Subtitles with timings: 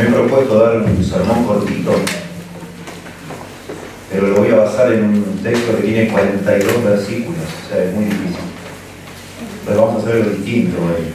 [0.00, 1.92] Me he propuesto dar un sermón cortito,
[4.10, 7.92] pero lo voy a basar en un texto que tiene 42 versículos, o sea, es
[7.92, 8.36] muy difícil.
[9.66, 11.12] Pero vamos a hacer algo distinto hoy.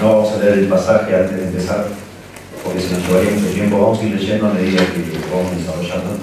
[0.00, 1.86] No vamos a leer el pasaje antes de empezar,
[2.62, 3.80] porque se nos llevaría mucho tiempo.
[3.80, 6.18] Vamos a ir leyendo a medida que vamos desarrollando,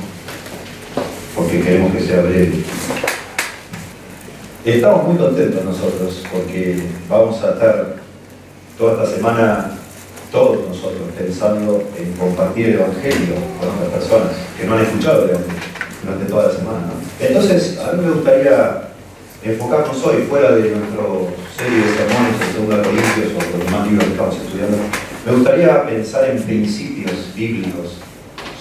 [1.36, 2.64] porque queremos que sea breve.
[4.64, 7.96] Estamos muy contentos nosotros, porque vamos a estar
[8.78, 9.72] toda esta semana
[10.36, 15.56] todos nosotros pensando en compartir el Evangelio con otras personas que no han escuchado Evangelio
[16.04, 16.94] durante toda la semana.
[17.22, 18.90] Entonces, a mí me gustaría
[19.44, 21.04] enfocarnos hoy, fuera de nuestra
[21.56, 24.78] serie de sermones en 2 Corintios o los demás libros que estamos estudiando,
[25.26, 28.02] me gustaría pensar en principios bíblicos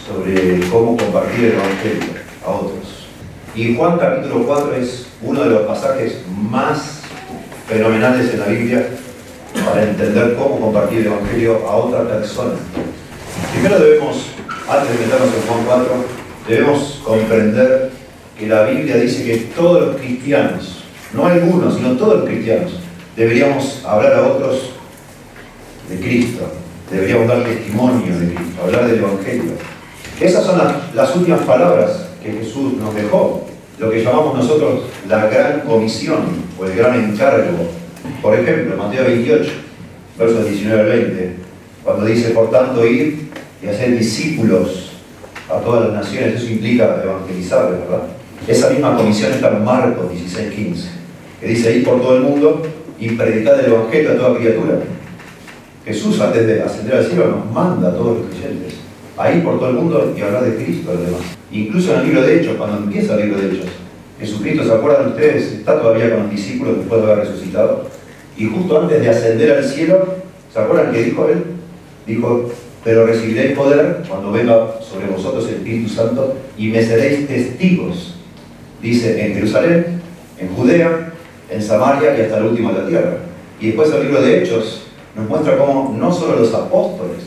[0.06, 2.14] sobre cómo compartir el Evangelio
[2.46, 3.08] a otros.
[3.56, 7.00] Y Juan capítulo 4 es uno de los pasajes más
[7.66, 8.86] fenomenales en la Biblia
[9.64, 12.52] para entender cómo compartir el Evangelio a otra persona.
[13.52, 14.26] Primero debemos,
[14.68, 15.94] antes de meternos en Juan 4,
[16.48, 17.90] debemos comprender
[18.38, 22.72] que la Biblia dice que todos los cristianos, no algunos, sino todos los cristianos,
[23.16, 24.72] deberíamos hablar a otros
[25.88, 26.44] de Cristo,
[26.90, 29.52] deberíamos dar testimonio de Cristo, hablar del Evangelio.
[30.20, 33.46] Esas son las, las últimas palabras que Jesús nos dejó,
[33.78, 36.20] lo que llamamos nosotros la gran comisión
[36.58, 37.83] o el gran encargo
[38.22, 39.50] por ejemplo, Mateo 28,
[40.18, 41.36] versos 19 al 20,
[41.84, 43.30] cuando dice, por tanto, ir
[43.62, 44.92] y hacer discípulos
[45.50, 48.02] a todas las naciones, eso implica evangelizar, ¿verdad?
[48.46, 50.88] Esa misma comisión está en Marcos 16, 15,
[51.40, 52.62] que dice, ir por todo el mundo
[52.98, 54.78] y predicar el Evangelio a toda criatura.
[55.84, 58.74] Jesús, antes de ascender al cielo, nos manda a todos los creyentes
[59.16, 61.20] a ir por todo el mundo y hablar de Cristo a los demás.
[61.52, 63.66] Incluso en el libro de Hechos, cuando empieza el libro de Hechos,
[64.18, 65.52] Jesucristo, ¿se acuerdan ustedes?
[65.52, 67.88] Está todavía con los discípulos después de haber resucitado
[68.36, 70.14] y justo antes de ascender al cielo,
[70.52, 71.44] ¿se acuerdan qué dijo él?
[72.06, 72.50] Dijo,
[72.82, 78.16] pero recibiréis poder cuando venga sobre vosotros el Espíritu Santo y me seréis testigos,
[78.82, 80.00] dice, en Jerusalén,
[80.38, 81.12] en Judea,
[81.48, 83.16] en Samaria y hasta el último de la tierra.
[83.60, 84.82] Y después el libro de Hechos
[85.14, 87.22] nos muestra cómo no solo los apóstoles,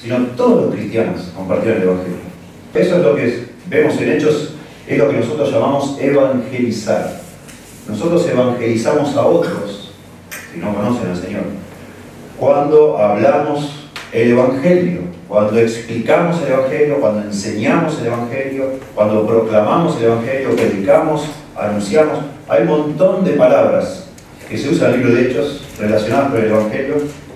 [0.00, 2.16] sino todos los cristianos compartieron el Evangelio.
[2.74, 4.54] Eso es lo que vemos en Hechos,
[4.86, 7.20] es lo que nosotros llamamos evangelizar.
[7.88, 9.67] Nosotros evangelizamos a otros
[10.58, 11.42] si no conocen al Señor.
[12.38, 18.64] Cuando hablamos el Evangelio, cuando explicamos el Evangelio, cuando enseñamos el Evangelio,
[18.94, 21.26] cuando proclamamos el Evangelio, predicamos,
[21.56, 24.06] anunciamos, hay un montón de palabras
[24.48, 26.94] que se usan en el libro de Hechos relacionadas con el Evangelio,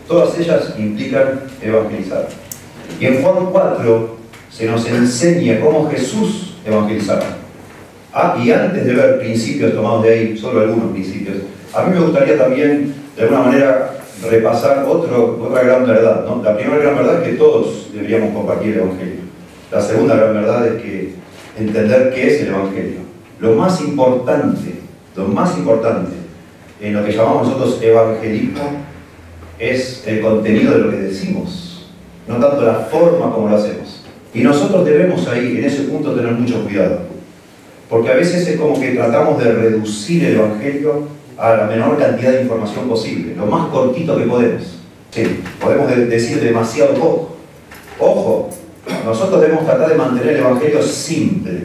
[0.09, 2.29] todas ellas implican evangelizar.
[2.99, 4.17] Y en Juan 4
[4.51, 7.25] se nos enseña cómo Jesús evangelizaba.
[8.15, 11.39] Ah, y antes de ver principios tomados de ahí, solo algunos principios,
[11.75, 13.95] a mí me gustaría también de alguna manera
[14.29, 16.25] repasar otro, otra gran verdad.
[16.25, 16.43] ¿no?
[16.43, 19.21] La primera gran verdad es que todos deberíamos compartir el Evangelio.
[19.71, 21.15] La segunda gran verdad es que
[21.59, 23.01] entender qué es el Evangelio.
[23.41, 24.81] Lo más importante,
[25.17, 26.13] lo más importante
[26.81, 28.63] en lo que llamamos nosotros evangelismo
[29.59, 31.89] es el contenido de lo que decimos,
[32.27, 34.05] no tanto la forma como lo hacemos.
[34.35, 37.01] Y nosotros debemos ahí, en ese punto, tener mucho cuidado.
[37.89, 41.07] Porque a veces es como que tratamos de reducir el Evangelio
[41.43, 44.79] a la menor cantidad de información posible, lo más cortito que podemos.
[45.11, 47.37] Sí, podemos decir demasiado poco.
[47.99, 48.51] Ojo,
[49.05, 51.65] nosotros debemos tratar de mantener el Evangelio simple,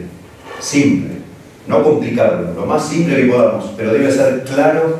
[0.58, 1.10] simple,
[1.68, 4.98] no complicarlo, lo más simple que podamos, pero debe ser claro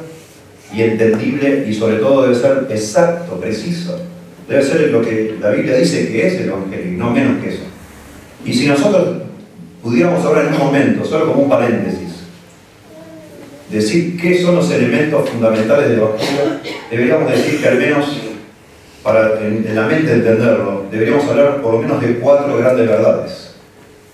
[0.73, 3.99] y entendible y sobre todo debe ser exacto, preciso.
[4.49, 7.51] Debe ser lo que la Biblia dice que es el Evangelio, y no menos que
[7.51, 7.65] eso.
[8.45, 9.23] Y si nosotros
[9.83, 12.08] pudiéramos ahora en un momento, solo como un paréntesis,
[13.71, 18.21] decir qué son los elementos fundamentales del Evangelio, deberíamos decir que al menos,
[19.03, 23.55] para en, la mente entenderlo, deberíamos hablar por lo menos de cuatro grandes verdades.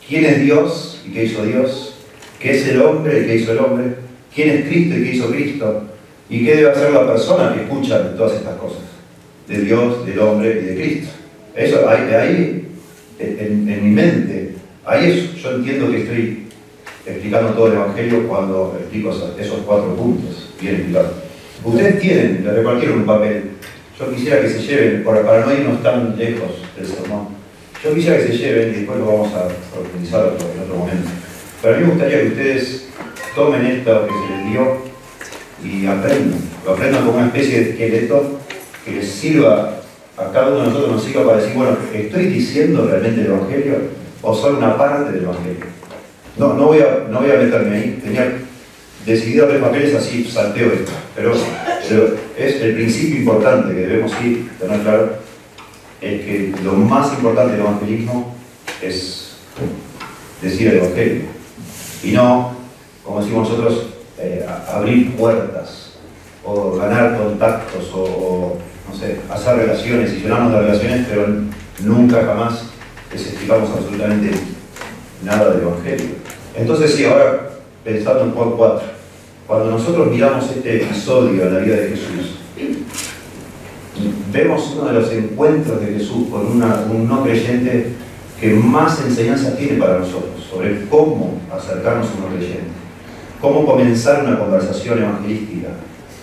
[0.06, 1.96] ¿Quién es Dios y qué hizo Dios?
[2.38, 3.94] ¿Qué es el hombre y qué hizo el hombre?
[4.34, 5.84] ¿Quién es Cristo y qué hizo Cristo?
[6.28, 8.82] ¿Y qué debe hacer la persona que escucha todas estas cosas?
[9.48, 11.10] De Dios, del hombre y de Cristo.
[11.54, 12.66] Eso, ahí,
[13.18, 16.43] en, en mi mente, ahí es, yo entiendo que estoy
[17.06, 21.12] explicando todo el Evangelio cuando explico esos cuatro puntos, bien explicados.
[21.62, 23.50] Ustedes tienen, les repartieron un papel.
[23.98, 27.28] Yo quisiera que se lleven, para no irnos tan lejos del sermón,
[27.82, 31.08] yo quisiera que se lleven y después lo vamos a profundizar en otro momento.
[31.62, 32.88] Pero a mí me gustaría que ustedes
[33.34, 34.78] tomen esto que se les dio
[35.62, 36.40] y aprendan.
[36.64, 38.40] Lo aprendan como una especie de esqueleto
[38.84, 39.80] que les sirva,
[40.16, 43.74] a cada uno de nosotros nos sirva para decir, bueno, ¿estoy diciendo realmente el Evangelio
[44.22, 45.66] o soy una parte del Evangelio?
[46.36, 48.00] No, no, voy a, no voy a meterme ahí.
[48.02, 48.38] Tenía
[49.06, 50.70] decidido abrir papeles así, salteo
[51.14, 51.34] Pero,
[52.36, 55.16] es el principio importante que debemos ir, tener claro.
[56.00, 58.34] es que lo más importante del evangelismo
[58.82, 59.36] es
[60.42, 61.22] decir el evangelio.
[62.02, 62.56] Y no,
[63.04, 63.86] como decimos nosotros,
[64.18, 65.92] eh, abrir puertas
[66.44, 68.58] o ganar contactos o,
[68.88, 71.26] no sé, hacer relaciones y llenarnos de relaciones, pero
[71.80, 72.64] nunca jamás
[73.10, 74.30] desestimamos absolutamente
[75.24, 76.14] nada del evangelio.
[76.56, 77.50] Entonces, sí, ahora
[77.84, 78.80] pensando en Juan 4,
[79.46, 82.38] cuando nosotros miramos este episodio en la vida de Jesús,
[84.32, 87.92] vemos uno de los encuentros de Jesús con un no creyente
[88.40, 92.68] que más enseñanza tiene para nosotros sobre cómo acercarnos a un no creyente,
[93.40, 95.68] cómo comenzar una conversación evangelística,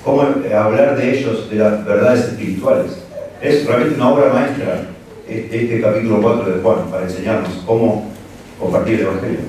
[0.03, 3.03] cómo hablar de ellos, de las verdades espirituales.
[3.41, 4.87] Es realmente una obra maestra
[5.27, 8.11] este, este capítulo 4 de Juan para enseñarnos cómo
[8.61, 9.39] compartir el Evangelio.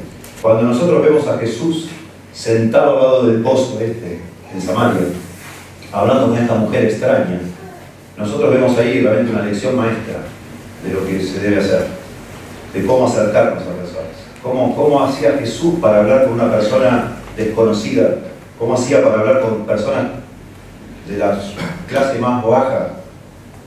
[0.41, 1.89] Cuando nosotros vemos a Jesús
[2.33, 4.21] sentado al lado del pozo este,
[4.53, 5.03] en Samaria,
[5.93, 7.41] hablando con esta mujer extraña,
[8.17, 10.21] nosotros vemos ahí realmente una lección maestra
[10.85, 11.87] de lo que se debe hacer,
[12.73, 18.17] de cómo acercarnos a personas, cómo, cómo hacía Jesús para hablar con una persona desconocida,
[18.59, 20.07] cómo hacía para hablar con personas
[21.09, 21.39] de la
[21.87, 22.89] clase más baja,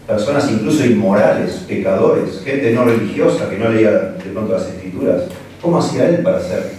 [0.08, 5.24] personas incluso inmorales, pecadores, gente no religiosa que no leía de pronto las escrituras.
[5.62, 6.72] ¿Cómo hacía él para, hacer,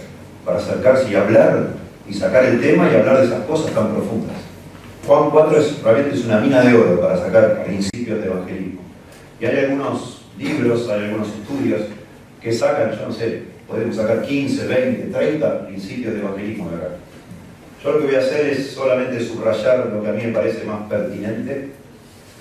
[0.44, 1.68] para acercarse y hablar
[2.08, 4.36] y sacar el tema y hablar de esas cosas tan profundas?
[5.06, 8.80] Juan 4 es, realmente es una mina de oro para sacar principios de evangelismo.
[9.40, 11.82] Y hay algunos libros, hay algunos estudios
[12.40, 16.88] que sacan, yo no sé, podemos sacar 15, 20, 30 principios de evangelismo de acá.
[17.82, 20.64] Yo lo que voy a hacer es solamente subrayar lo que a mí me parece
[20.64, 21.70] más pertinente,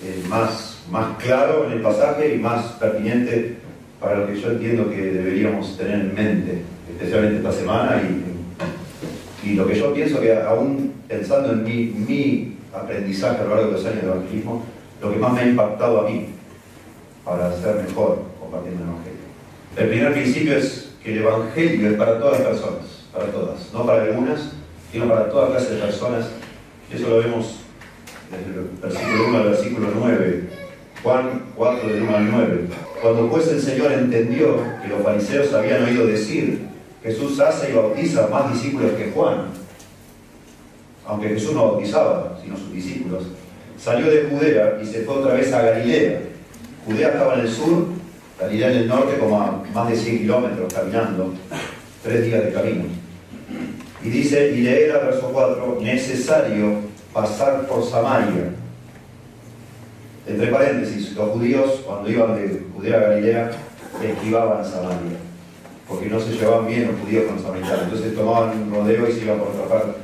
[0.04, 3.58] eh, más, más claro en el pasaje y más pertinente
[4.00, 6.62] para lo que yo entiendo que deberíamos tener en mente,
[6.92, 12.58] especialmente esta semana y, y lo que yo pienso que aún pensando en mi, mi
[12.74, 14.64] aprendizaje a lo largo de los años de evangelismo,
[15.02, 16.28] lo que más me ha impactado a mí
[17.24, 19.20] para ser mejor compartiendo el Evangelio.
[19.78, 23.86] El primer principio es que el Evangelio es para todas las personas, para todas, no
[23.86, 24.52] para algunas,
[24.92, 26.28] sino para toda clase de personas.
[26.94, 27.60] Eso lo vemos
[28.32, 30.50] desde el versículo 1 al versículo 9,
[31.06, 32.68] Juan 4 del 1 al 9.
[33.00, 36.62] Cuando pues el Señor entendió que los fariseos habían oído decir,
[37.04, 39.50] Jesús hace y bautiza más discípulos que Juan,
[41.06, 43.26] aunque Jesús no bautizaba, sino sus discípulos,
[43.78, 46.22] salió de Judea y se fue otra vez a Galilea.
[46.88, 47.86] Judea estaba en el sur,
[48.40, 51.36] Galilea en el norte, como a más de 100 kilómetros caminando,
[52.02, 52.86] tres días de camino.
[54.04, 56.78] Y dice, y leer el verso 4, necesario
[57.14, 58.65] pasar por Samaria.
[60.28, 63.52] Entre paréntesis, los judíos cuando iban de Judea a Galilea
[64.04, 65.18] esquivaban Samaria,
[65.88, 69.22] porque no se llevaban bien los judíos con los entonces tomaban un rodeo y se
[69.22, 70.00] iban por otra parte.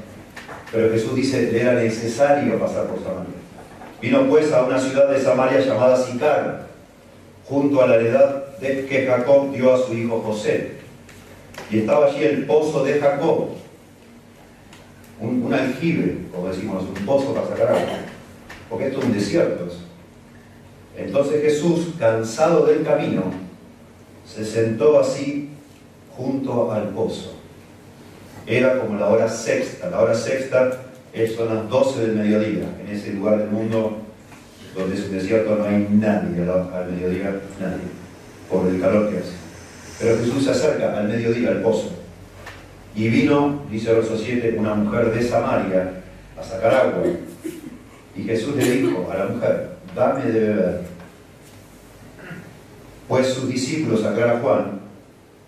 [0.72, 3.34] Pero Jesús dice, le era necesario pasar por Samaria.
[4.02, 6.68] Vino pues a una ciudad de Samaria llamada Sicar,
[7.46, 10.74] junto a la heredad que Jacob dio a su hijo José.
[11.72, 13.50] Y estaba allí el pozo de Jacob,
[15.20, 17.98] un, aljibe, como decimos, un pozo para sacar agua,
[18.70, 19.68] porque esto es un desierto.
[20.98, 23.24] Entonces Jesús, cansado del camino,
[24.26, 25.50] se sentó así
[26.16, 27.42] junto al pozo
[28.48, 29.90] era como la hora sexta.
[29.90, 30.72] La hora sexta
[31.36, 32.66] son las 12 del mediodía.
[32.80, 33.98] En ese lugar del mundo
[34.76, 37.84] donde es un desierto no hay nadie al mediodía, nadie,
[38.50, 39.34] por el calor que hace.
[40.00, 41.90] Pero Jesús se acerca al mediodía al pozo.
[42.96, 45.92] Y vino, dice el verso 7, una mujer de Samaria
[46.40, 47.04] a sacar agua.
[48.16, 50.82] Y Jesús le dijo a la mujer, dame de beber.
[53.08, 54.80] Pues sus discípulos, aclara Juan,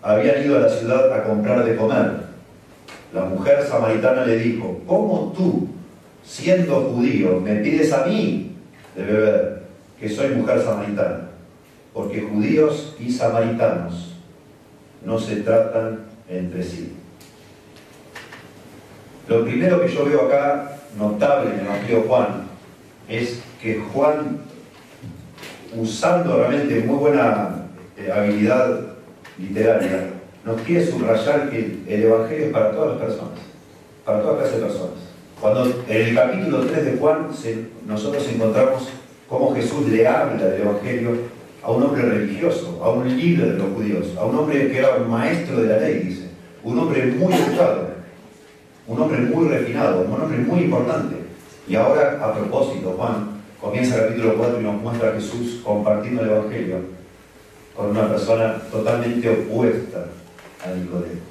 [0.01, 2.23] habían ido a la ciudad a comprar de comer.
[3.13, 5.69] La mujer samaritana le dijo, ¿cómo tú,
[6.25, 8.55] siendo judío, me pides a mí
[8.95, 9.63] de beber,
[9.99, 11.29] que soy mujer samaritana?
[11.93, 14.15] Porque judíos y samaritanos
[15.05, 16.93] no se tratan entre sí.
[19.27, 22.27] Lo primero que yo veo acá, notable en el Evangelio Juan,
[23.07, 24.39] es que Juan,
[25.73, 27.65] usando realmente muy buena
[27.97, 28.81] eh, habilidad
[29.39, 30.09] literaria,
[30.43, 33.39] nos quiere subrayar que el Evangelio es para todas las personas,
[34.03, 34.99] para todas clases de personas.
[35.39, 37.27] Cuando en el capítulo 3 de Juan
[37.87, 38.89] nosotros encontramos
[39.29, 41.11] cómo Jesús le habla del Evangelio
[41.63, 44.95] a un hombre religioso, a un líder de los judíos, a un hombre que era
[44.97, 46.27] un maestro de la ley, dice,
[46.65, 47.91] un hombre muy educado,
[48.87, 51.15] un hombre muy refinado, un hombre muy importante.
[51.65, 53.32] Y ahora, a propósito, Juan
[53.63, 56.75] comienza el capítulo 4 y nos muestra a Jesús compartiendo el Evangelio
[57.73, 60.05] con una persona totalmente opuesta
[60.65, 61.21] a Nicodemo.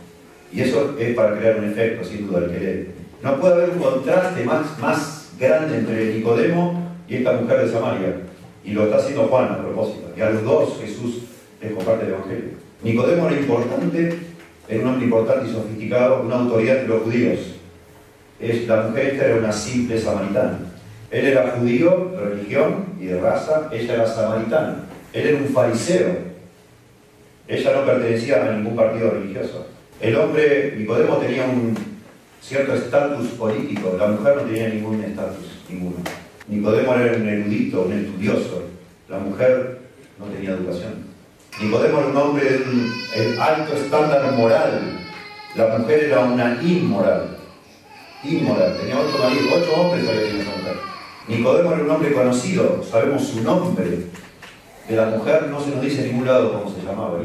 [0.50, 2.90] Y eso es para crear un efecto, sin duda, el que
[3.22, 8.16] No puede haber un contraste más, más grande entre Nicodemo y esta mujer de Samaria.
[8.64, 10.10] Y lo está haciendo Juan a propósito.
[10.16, 11.24] Y a los dos Jesús
[11.60, 12.50] les comparte el Evangelio.
[12.82, 14.18] Nicodemo era importante,
[14.68, 17.40] era un hombre importante y sofisticado, una autoridad de los judíos.
[18.40, 20.71] La mujer esta era una simple samaritana.
[21.12, 24.86] Él era judío religión y de raza, ella era samaritana.
[25.12, 26.16] Él era un fariseo.
[27.46, 29.66] Ella no pertenecía a ningún partido religioso.
[30.00, 31.76] El hombre, Nicodemo, tenía un
[32.40, 35.96] cierto estatus político, la mujer no tenía ningún estatus, ninguno.
[36.48, 38.64] Nicodemo era un erudito, un estudioso,
[39.08, 39.80] la mujer
[40.18, 40.94] no tenía educación.
[41.60, 44.98] Nicodemo era un hombre de un alto estándar moral,
[45.54, 47.36] la mujer era una inmoral.
[48.24, 50.91] Inmoral, tenía ocho hombres había tenido esa mujer.
[51.28, 53.84] Nicodemo era un hombre conocido, sabemos su nombre.
[54.88, 57.18] De la mujer no se nos dice en ningún lado cómo se llamaba,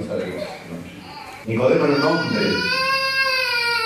[1.45, 2.45] Nicodemo era un hombre.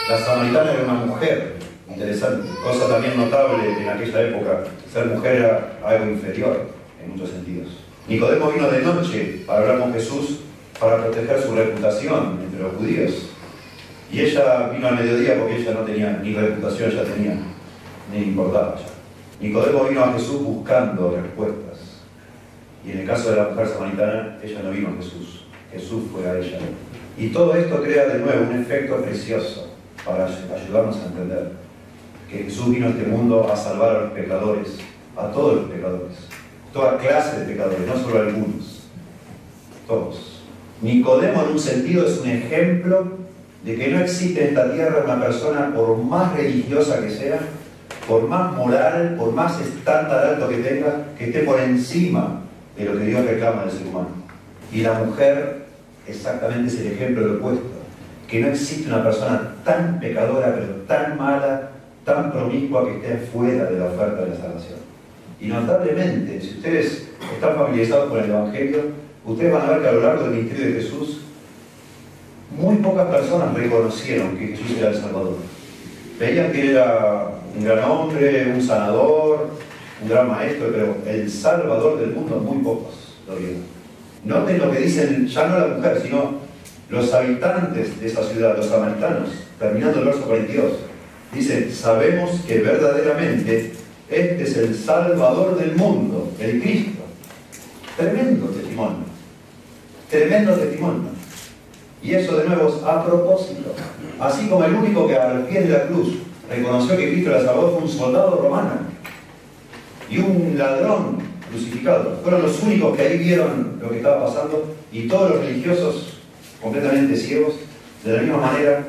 [0.09, 1.55] La samaritana era una mujer.
[1.87, 2.49] Interesante.
[2.63, 4.63] Cosa también notable en aquella época.
[4.91, 6.67] Ser mujer era algo inferior
[7.01, 7.69] en muchos sentidos.
[8.07, 10.39] Nicodemo vino de noche para hablar con Jesús
[10.79, 13.29] para proteger su reputación entre los judíos.
[14.11, 17.37] Y ella vino al mediodía porque ella no tenía ni reputación, ya tenía,
[18.11, 18.75] ni importaba.
[19.41, 21.79] Nicodemo vino a Jesús buscando respuestas.
[22.85, 26.27] Y en el caso de la mujer samaritana, ella no vino a Jesús, Jesús fue
[26.29, 26.59] a ella.
[27.17, 29.71] Y todo esto crea de nuevo un efecto precioso
[30.05, 31.51] para ayudarnos a entender
[32.29, 34.77] que Jesús vino a este mundo a salvar a los pecadores,
[35.17, 36.17] a todos los pecadores,
[36.71, 38.83] toda clase de pecadores, no solo algunos,
[39.87, 40.41] todos.
[40.81, 43.07] Nicodemo en un sentido es un ejemplo
[43.63, 47.39] de que no existe en esta tierra una persona, por más religiosa que sea,
[48.07, 52.41] por más moral, por más estándar alto que tenga, que esté por encima
[52.77, 54.09] de lo que Dios reclama del ser humano.
[54.71, 55.65] Y la mujer
[56.07, 57.65] exactamente es el ejemplo opuesto,
[58.27, 61.71] que no existe una persona tan pecadora, pero tan mala,
[62.05, 64.79] tan promiscua que esté fuera de la oferta de la salvación.
[65.39, 68.79] Y notablemente, si ustedes están familiarizados con el Evangelio,
[69.25, 71.21] ustedes van a ver que a lo largo del ministerio de Jesús,
[72.57, 75.37] muy pocas personas reconocieron que Jesús era el Salvador.
[76.19, 79.49] Veían que era un gran hombre, un sanador,
[80.01, 83.63] un gran maestro, pero el Salvador del mundo muy pocos lo vieron.
[84.23, 86.41] Noten lo que dicen, ya no la mujer, sino
[86.89, 89.29] los habitantes de esa ciudad, los samaritanos,
[89.59, 90.71] terminando el verso 42.
[91.33, 93.73] Dice, sabemos que verdaderamente
[94.09, 97.01] este es el Salvador del mundo, el Cristo.
[97.97, 99.05] Tremendo testimonio.
[100.09, 101.09] Tremendo testimonio.
[102.03, 103.73] Y eso de nuevo es a propósito.
[104.19, 106.17] Así como el único que a los pies de la cruz
[106.51, 108.71] reconoció que Cristo era Salvador fue un soldado romano
[110.09, 111.17] y un ladrón
[111.49, 112.19] crucificado.
[112.21, 116.17] Fueron los únicos que ahí vieron lo que estaba pasando y todos los religiosos
[116.61, 117.55] completamente ciegos.
[118.03, 118.87] De la misma manera,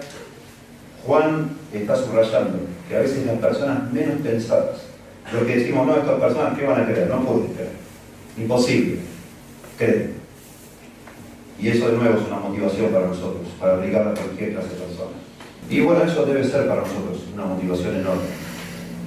[1.07, 4.83] Juan está subrayando que a veces las personas menos pensadas,
[5.33, 7.09] lo que decimos, no, estas personas, ¿qué van a creer?
[7.09, 7.71] No pueden creer.
[8.39, 8.99] Imposible.
[9.79, 10.15] Creen.
[11.61, 14.75] Y eso de nuevo es una motivación para nosotros, para aplicar a cualquier clase de
[14.75, 15.22] personas.
[15.73, 18.29] Y bueno, eso debe ser para nosotros una motivación enorme,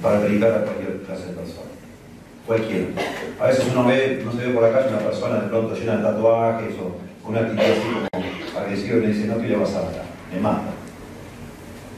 [0.02, 1.70] para predicar a cualquier clase de personas.
[2.44, 2.86] Cualquiera.
[3.40, 5.98] A veces uno ve, no se ve por la calle una persona de pronto llena
[5.98, 9.74] de tatuajes o una actitud así como agresiva y le dice, no, ¿qué le vas
[9.74, 10.04] a matar?
[10.34, 10.70] Me mata.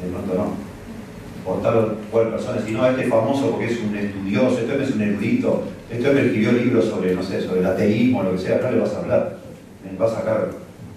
[0.03, 0.69] De pronto no
[1.49, 5.01] por tal cual persona, sino este es famoso porque es un estudioso, este es un
[5.01, 8.71] erudito, este hombre escribió libros sobre, no sé, sobre el ateísmo, lo que sea, no
[8.71, 9.39] le vas a hablar,
[9.83, 10.49] le vas a sacar,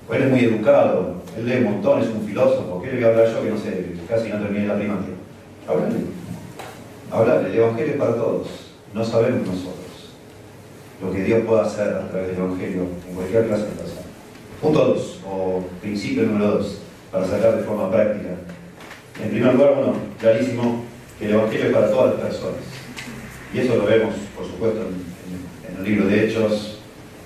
[0.06, 3.04] pues él es muy educado, él lee un montón, es un filósofo, ¿qué le voy
[3.04, 5.16] a hablar yo que no sé, casi no terminé la primaria?
[5.68, 5.96] Háblale,
[7.12, 8.48] háblale, el Evangelio es para todos,
[8.94, 9.76] no sabemos nosotros
[11.02, 14.02] lo que Dios puede hacer a través del Evangelio en cualquier clase de persona.
[14.62, 16.78] Punto 2, o principio número 2,
[17.12, 18.30] para sacar de forma práctica
[19.24, 20.84] en primer lugar, bueno, clarísimo
[21.20, 22.62] que el Evangelio es para todas las personas.
[23.54, 26.80] Y eso lo vemos, por supuesto, en, el libro de Hechos,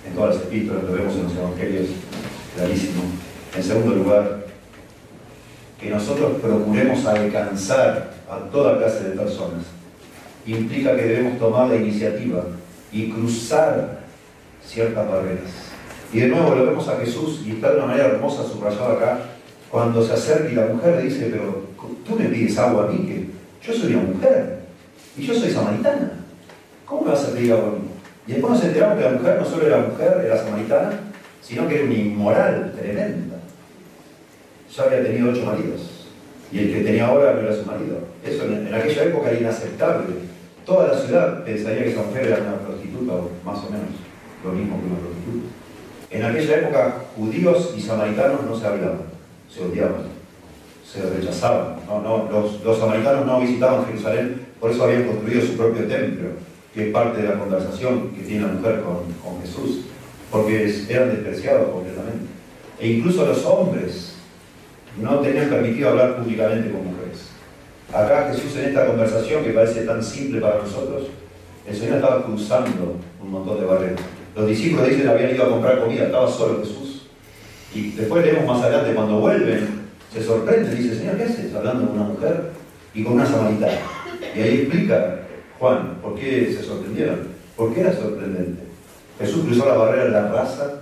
[0.06, 1.88] en todas las epístolas, lo vemos en los Evangelios,
[2.56, 3.04] clarísimo.
[3.56, 4.46] En segundo lugar,
[5.80, 9.64] que nosotros procuremos alcanzar a toda clase de personas
[10.46, 12.44] implica que debemos tomar la iniciativa
[12.92, 14.00] y cruzar
[14.66, 15.52] ciertas barreras.
[16.14, 19.20] Y de nuevo lo vemos a Jesús y está de una manera hermosa subrayado acá,
[19.72, 21.66] cuando se acerca y la mujer le dice, pero
[22.06, 24.60] tú me pides agua a mí, que yo soy una mujer
[25.18, 26.12] y yo soy samaritana.
[26.86, 27.90] ¿Cómo me vas a pedir agua a mí?
[28.28, 30.92] Y después nos enteramos que la mujer no solo era mujer, era samaritana,
[31.42, 33.35] sino que era una inmoral tremenda.
[34.76, 36.08] Ya había tenido ocho maridos.
[36.52, 38.00] Y el que tenía ahora no era su marido.
[38.24, 40.06] Eso en, aquella época era inaceptable.
[40.66, 43.90] Toda la ciudad pensaría que esa mujer era una prostituta, o más o menos
[44.44, 45.48] lo mismo que una prostituta.
[46.12, 49.02] En aquella época, judíos y samaritanos no se hablaban,
[49.50, 50.16] se odiaban
[50.96, 51.78] se rechazaban.
[51.88, 56.30] No, no, los, los, samaritanos no visitaban Jerusalén, por eso habían construido su propio templo.
[56.74, 59.86] que es parte de la conversación que tiene la mujer con, con Jesús,
[60.30, 62.26] porque eran despreciados completamente.
[62.80, 64.15] E incluso los hombres
[65.02, 67.30] no tenían permitido hablar públicamente con mujeres.
[67.94, 71.08] Acá Jesús en esta conversación que parece tan simple para nosotros,
[71.68, 74.02] el Señor estaba cruzando un montón de barreras.
[74.36, 77.08] Los discípulos dicen habían ido a comprar comida, estaba solo Jesús.
[77.74, 81.54] Y después leemos más adelante, cuando vuelven, se sorprende, dice, Señor, ¿qué haces?
[81.54, 82.52] Hablando con una mujer
[82.94, 83.80] y con una samaritana.
[84.36, 85.22] Y ahí explica
[85.60, 87.36] Juan por qué se sorprendieron.
[87.56, 88.64] ¿Por qué era sorprendente?
[89.20, 90.74] Jesús cruzó la barrera de la raza,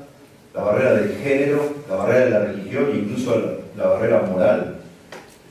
[0.53, 4.77] la barrera del género, la barrera de la religión incluso la, barrera moral.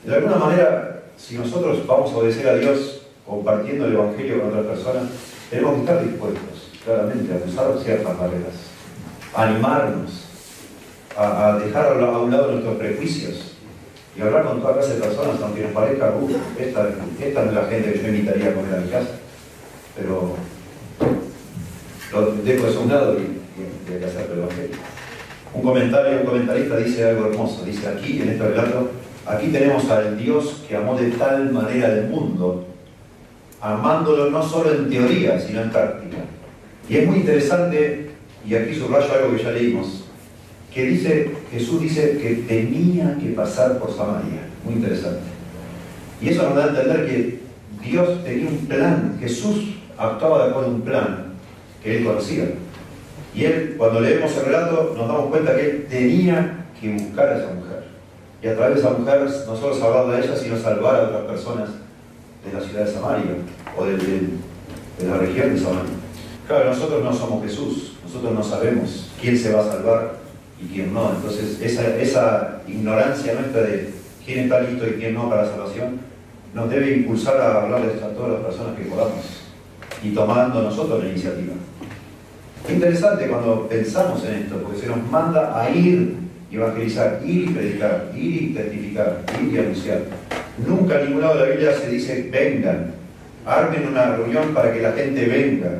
[0.03, 4.77] De alguna manera, si nosotros vamos a obedecer a Dios compartiendo el Evangelio con otras
[4.77, 5.03] personas,
[5.49, 8.55] tenemos que estar dispuestos, claramente, a cruzar ciertas barreras,
[9.33, 10.25] a animarnos,
[11.17, 13.53] a, dejar a un lado nuestros prejuicios
[14.15, 16.13] y hablar con toda clase de personas, aunque nos parezca,
[16.59, 16.89] esta,
[17.19, 19.09] esta es la gente que yo invitaría a comer a mi casa,
[19.95, 20.35] pero
[22.11, 24.92] lo dejo eso a un lado y, y hacer el Evangelio.
[25.53, 28.89] Un comentario, un comentarista dice algo hermoso, dice aquí, en este relato,
[29.25, 32.65] aquí tenemos al Dios que amó de tal manera el mundo,
[33.61, 36.17] amándolo no solo en teoría, sino en práctica.
[36.89, 38.09] Y es muy interesante,
[38.47, 40.05] y aquí subrayo algo que ya leímos,
[40.73, 44.41] que dice, Jesús dice que tenía que pasar por Samaria.
[44.65, 45.21] Muy interesante.
[46.19, 47.39] Y eso nos da a entender que
[47.83, 51.25] Dios tenía un plan, Jesús actuaba de acuerdo a un plan
[51.83, 52.45] que él conocía.
[53.35, 57.37] Y él, cuando leemos el relato, nos damos cuenta que él tenía que buscar a
[57.37, 57.83] esa mujer.
[58.41, 61.23] Y a través de esa mujer no solo salvar a ella, sino salvar a otras
[61.23, 61.69] personas
[62.45, 63.31] de la ciudad de Samaria
[63.77, 65.91] o de, la región de Samaria.
[66.47, 70.13] Claro, nosotros no somos Jesús, nosotros no sabemos quién se va a salvar
[70.61, 71.11] y quién no.
[71.15, 73.93] Entonces, esa, esa ignorancia nuestra de
[74.25, 75.99] quién está listo y quién no para la salvación,
[76.53, 79.43] nos debe impulsar a hablarles a todas las personas que podamos
[80.03, 81.53] y tomando nosotros la iniciativa.
[82.65, 86.23] Es interesante cuando pensamos en esto, porque se nos manda a ir
[86.55, 90.01] evangelizar, ir y predicar, ir y testificar, ir y anunciar.
[90.65, 92.93] Nunca en ningún lado de la Biblia se dice vengan,
[93.45, 95.79] armen una reunión para que la gente venga,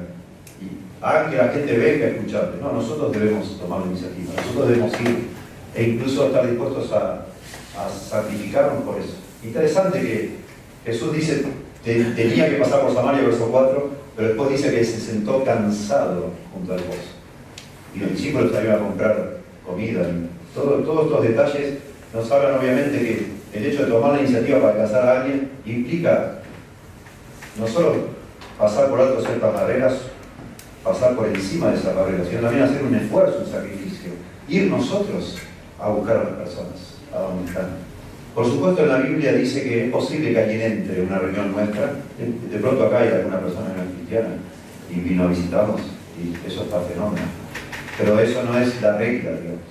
[0.60, 0.65] y
[1.02, 2.62] hagan que la gente venga a escucharte.
[2.62, 5.28] No, nosotros debemos tomar la iniciativa, nosotros debemos ir
[5.76, 7.26] e incluso estar dispuestos a,
[7.78, 9.15] a sacrificarnos por eso.
[9.43, 10.32] Interesante que
[10.86, 11.46] Jesús dice,
[11.84, 16.73] tenía que pasar por Samaria, verso 4, pero después dice que se sentó cansado junto
[16.73, 16.99] al pozo.
[17.95, 20.02] Y los discípulos salieron a comprar comida.
[20.54, 21.80] todos estos detalles
[22.13, 26.39] nos hablan obviamente que el hecho de tomar la iniciativa para alcanzar a alguien implica
[27.60, 27.95] no solo
[28.58, 29.93] pasar por alto ciertas barreras,
[30.84, 34.12] pasar por encima de esas barreras, sino también hacer un esfuerzo, un sacrificio,
[34.47, 35.38] ir nosotros
[35.80, 37.83] a buscar a las personas, a donde están.
[38.34, 41.52] Por supuesto, en la Biblia dice que es posible que alguien entre en una reunión
[41.52, 41.93] nuestra.
[42.17, 44.30] De, pronto acá hay alguna persona que no cristiana
[44.89, 45.82] y vino a visitarnos
[46.17, 47.26] y eso está fenómeno.
[47.98, 49.62] Pero eso no es la regla, digamos.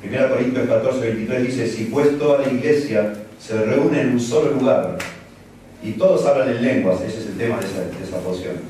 [0.00, 4.52] Primera Corintios 14, 23 dice, si pues toda la iglesia se reúne en un solo
[4.52, 4.98] lugar
[5.82, 8.60] y todos hablan en lenguas, ese es el tema de esa, de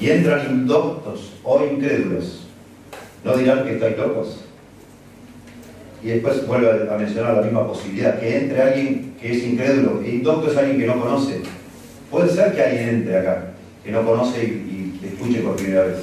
[0.00, 2.46] y entran indoctos o incrédulos,
[3.24, 4.44] ¿no dirán que estáis locos?
[6.02, 10.10] Y después vuelve a mencionar la misma posibilidad, que entre alguien que es incrédulo, e
[10.10, 11.40] indocto es alguien que no conoce.
[12.10, 13.52] Puede ser que alguien entre acá,
[13.84, 15.96] que no conoce y, escuche por primera vez,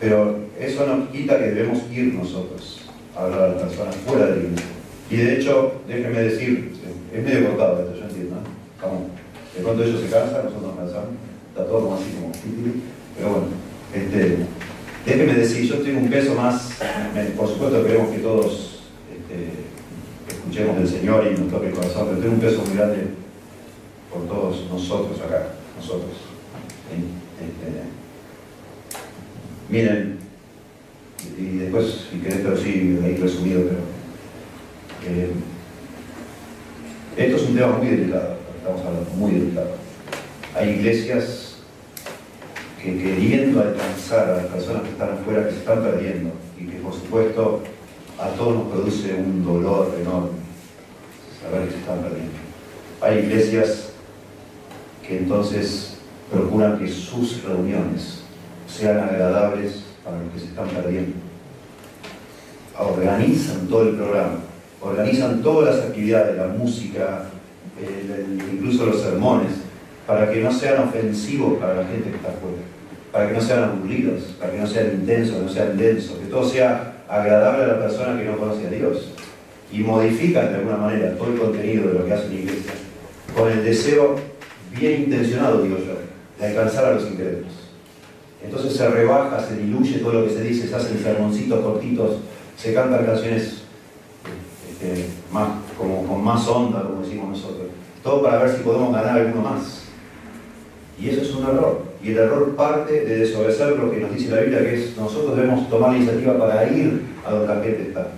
[0.00, 2.80] pero eso no quita que debemos ir nosotros
[3.14, 4.66] a hablar a las personas fuera de la iglesia.
[5.10, 6.72] Y de hecho, déjenme decir,
[7.14, 9.20] es medio cortado esto, yo entiendo, ¿no?
[9.56, 11.08] de pronto ellos se cansan, nosotros nos cansamos,
[11.50, 12.32] está todo como así como...
[13.16, 13.46] Pero bueno,
[13.94, 14.36] este,
[15.04, 16.78] déjenme decir, yo tengo un peso más,
[17.36, 18.69] por supuesto queremos que todos
[20.28, 23.08] escuchemos del Señor y nos toque el corazón, pero tiene un peso muy grande
[24.12, 26.10] por todos nosotros acá, nosotros.
[26.90, 27.82] Este,
[29.68, 30.18] miren,
[31.38, 33.80] y después, si querés, pero sí, ahí resumido, pero
[35.06, 35.30] eh,
[37.16, 39.70] esto es un tema muy delicado, estamos hablando, muy delicado.
[40.54, 41.58] Hay iglesias
[42.82, 46.78] que queriendo alcanzar a las personas que están afuera, que se están perdiendo, y que
[46.78, 47.62] por supuesto
[48.20, 50.28] a todos nos produce un dolor enorme
[51.42, 52.32] saber que se están perdiendo.
[53.00, 53.90] Hay iglesias
[55.06, 55.96] que entonces
[56.30, 58.20] procuran que sus reuniones
[58.68, 61.16] sean agradables para los que se están perdiendo.
[62.78, 64.38] Organizan todo el programa,
[64.82, 67.24] organizan todas las actividades, la música,
[68.52, 69.52] incluso los sermones,
[70.06, 72.62] para que no sean ofensivos para la gente que está afuera,
[73.12, 76.48] para que no sean aburridos, para que no sean intensos, no sean densos, que todo
[76.48, 79.12] sea agradable a la persona que no conoce a Dios.
[79.72, 82.72] Y modifican de alguna manera todo el contenido de lo que hace la iglesia
[83.36, 84.16] con el deseo
[84.76, 85.94] bien intencionado, digo yo,
[86.38, 87.52] de alcanzar a los incrédulos.
[88.42, 92.16] Entonces se rebaja, se diluye todo lo que se dice, se hacen sermoncitos cortitos,
[92.56, 93.62] se cantan canciones
[94.70, 97.68] este, más, como, con más onda, como decimos nosotros.
[98.02, 99.82] Todo para ver si podemos ganar alguno más.
[101.00, 101.82] Y eso es un error.
[102.02, 105.36] Y el error parte de desobedecer lo que nos dice la Biblia, que es nosotros
[105.36, 108.08] debemos tomar la iniciativa para ir a donde la gente está.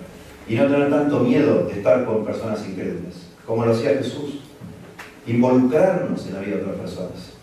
[0.47, 4.41] Y no tener tanto miedo de estar con personas incrédulas, como lo hacía Jesús.
[5.25, 7.33] Involucrarnos en la vida de otras personas.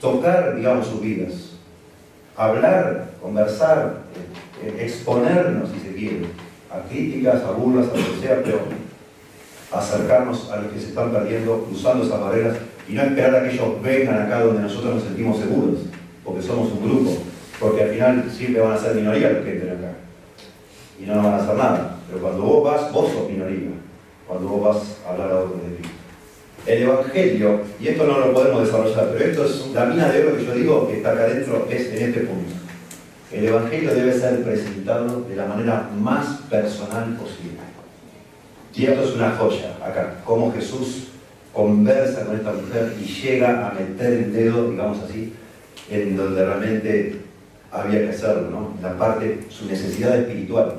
[0.00, 1.54] Tocar, digamos, sus vidas.
[2.36, 4.02] Hablar, conversar,
[4.62, 6.26] eh, exponernos, si se quiere,
[6.70, 8.60] a críticas, a burlas, a lo que sea, pero
[9.72, 12.56] acercarnos a los que se están perdiendo, cruzando esas barreras
[12.88, 15.80] y no esperar a que ellos vengan acá donde nosotros nos sentimos seguros,
[16.24, 17.18] porque somos un grupo,
[17.60, 19.92] porque al final siempre van a ser minoría los que entren acá
[21.00, 21.96] y no nos van a hacer nada.
[22.08, 23.70] Pero cuando vos vas, vos sos minoría,
[24.26, 25.88] cuando vos vas a hablar a otros de ti.
[26.66, 30.36] El Evangelio, y esto no lo podemos desarrollar, pero esto es la mina de oro
[30.36, 32.52] que yo digo que está acá adentro, es en este punto.
[33.32, 37.58] El Evangelio debe ser presentado de la manera más personal posible.
[38.74, 41.08] Y esto es una joya acá, cómo Jesús
[41.52, 45.32] conversa con esta mujer y llega a meter el dedo, digamos así,
[45.90, 47.16] en donde realmente
[47.70, 48.74] había que hacerlo, ¿no?
[48.82, 50.74] La parte, su necesidad espiritual.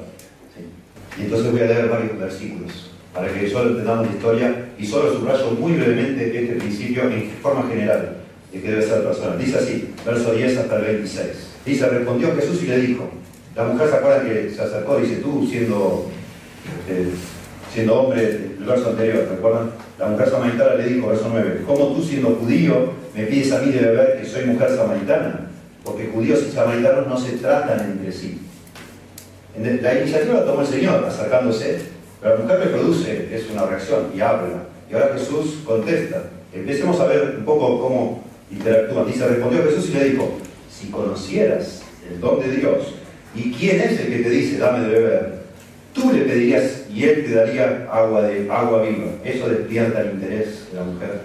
[1.17, 5.13] Y entonces voy a leer varios versículos para que solo entendamos la historia y solo
[5.13, 8.17] subrayo muy brevemente este principio en forma general
[8.51, 9.37] de que debe ser personal.
[9.37, 11.27] Dice así, verso 10 hasta el 26.
[11.65, 13.09] Dice, respondió Jesús y le dijo,
[13.55, 16.09] la mujer se acuerda que se acercó, dice, tú siendo,
[16.87, 17.09] eh,
[17.73, 18.23] siendo hombre,
[18.57, 19.71] el verso anterior, ¿recuerdan?
[19.97, 23.71] La mujer samaritana le dijo, verso 9, ¿cómo tú siendo judío me pides a mí
[23.71, 25.47] de beber que soy mujer samaritana?
[25.83, 28.39] Porque judíos y samaritanos no se tratan entre sí.
[29.81, 31.81] La iniciativa la tomó el Señor acercándose,
[32.21, 34.63] pero la mujer reproduce, es una reacción y habla.
[34.89, 36.23] Y ahora Jesús contesta.
[36.53, 39.05] Empecemos a ver un poco cómo interactúan.
[39.07, 40.37] Dice, respondió Jesús y le dijo,
[40.71, 42.95] si conocieras el don de Dios
[43.35, 45.33] y quién es el que te dice, dame de beber,
[45.93, 49.11] tú le pedirías y él te daría agua, de, agua viva.
[49.23, 51.21] Eso despierta el interés de la mujer.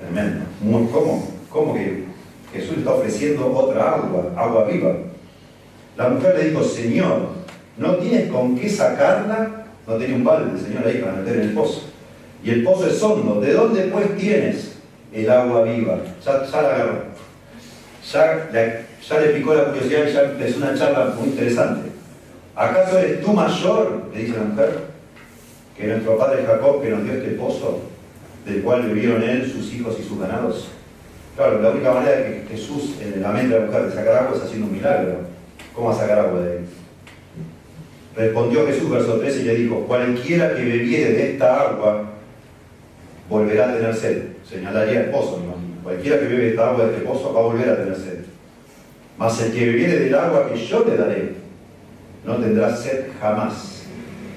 [0.00, 0.44] Tremendo.
[0.92, 1.34] ¿Cómo?
[1.48, 2.04] ¿Cómo que
[2.52, 4.94] Jesús está ofreciendo otra agua, agua viva?
[5.96, 7.28] La mujer le dijo, Señor,
[7.78, 9.66] ¿no tienes con qué sacarla?
[9.86, 11.82] No tenía un balde Señor ahí para meter en el pozo.
[12.42, 13.40] Y el pozo es hondo.
[13.40, 14.76] ¿De dónde pues tienes
[15.12, 15.98] el agua viva?
[16.24, 17.14] Ya, ya la agarró.
[18.12, 18.50] Ya,
[19.08, 21.93] ya le picó la curiosidad y ya empezó una charla muy interesante.
[22.56, 24.78] ¿Acaso eres tú mayor, le dice la mujer,
[25.76, 27.80] que nuestro padre Jacob que nos dio este pozo,
[28.46, 30.68] del cual vivieron él, sus hijos y sus ganados?
[31.36, 34.14] Claro, la única manera de que Jesús, en la mente de la mujer, de sacar
[34.14, 35.16] agua es haciendo un milagro.
[35.74, 36.64] ¿Cómo sacar agua de él?
[38.14, 42.04] Respondió Jesús, verso 13, y le dijo, cualquiera que bebiere de esta agua
[43.28, 44.22] volverá a tener sed.
[44.48, 45.82] Señalaría el pozo, me imagino.
[45.82, 48.18] Cualquiera que bebe esta agua de este pozo va a volver a tener sed.
[49.18, 51.43] Mas el que bebiere del agua que yo le daré,
[52.24, 53.84] no tendrá sed jamás,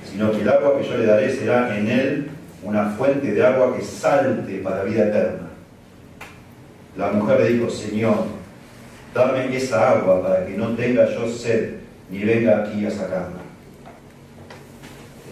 [0.10, 2.30] sino que el agua que yo le daré será en él
[2.63, 5.47] una fuente de agua que salte para vida eterna.
[6.97, 8.26] La mujer le dijo, Señor,
[9.13, 11.76] dame esa agua para que no tenga yo sed
[12.10, 13.38] ni venga aquí a sacarla.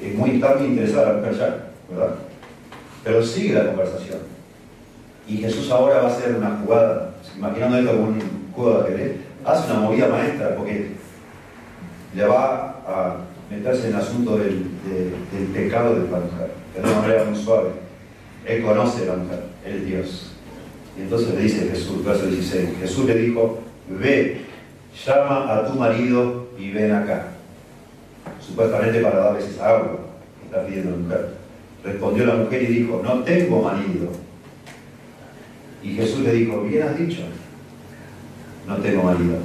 [0.02, 1.58] Es muy, está muy interesada la mujer ya,
[1.90, 2.16] ¿verdad?
[3.04, 4.20] Pero sigue la conversación.
[5.28, 8.22] Y Jesús ahora va a hacer una jugada, imaginando esto como un
[8.54, 10.92] juego de ajedrez, hace una movida maestra, porque
[12.16, 13.18] le va a
[13.50, 14.66] meterse en el asunto del,
[15.54, 17.70] pecado de la mujer, de una manera muy suave.
[18.46, 20.32] Él conoce a la mujer, es Dios.
[20.98, 24.42] Y entonces le dice Jesús, verso 16, Jesús le dijo, ve,
[25.06, 27.28] llama a tu marido y ven acá.
[28.40, 30.00] Supuestamente para darles esa agua
[30.40, 31.30] que está pidiendo la mujer.
[31.84, 34.10] Respondió la mujer y dijo, no tengo marido.
[35.84, 37.22] Y Jesús le dijo, bien has dicho,
[38.68, 39.38] no tengo marido.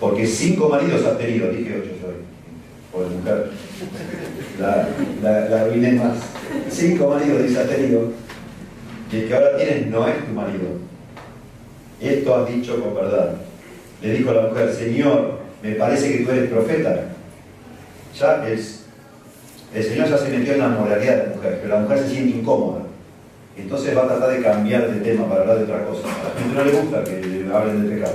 [0.00, 2.08] Porque cinco maridos has tenido, dije ocho yo,
[2.92, 3.50] por mujer.
[4.60, 4.88] La,
[5.22, 6.16] la, la arruiné más.
[6.70, 8.10] Cinco maridos dice has tenido.
[9.12, 10.64] Y el que ahora tienes no es tu marido.
[12.00, 13.34] Esto has dicho con verdad.
[14.02, 17.00] Le dijo la mujer, Señor, me parece que tú eres profeta.
[18.18, 18.84] Ya es,
[19.74, 22.10] el Señor ya se metió en la moralidad de la mujer, pero la mujer se
[22.10, 22.80] siente incómoda.
[23.56, 26.02] Entonces va a tratar de cambiar de tema para hablar de otra cosa.
[26.08, 28.14] A la gente no le gusta que le hablen de pecado.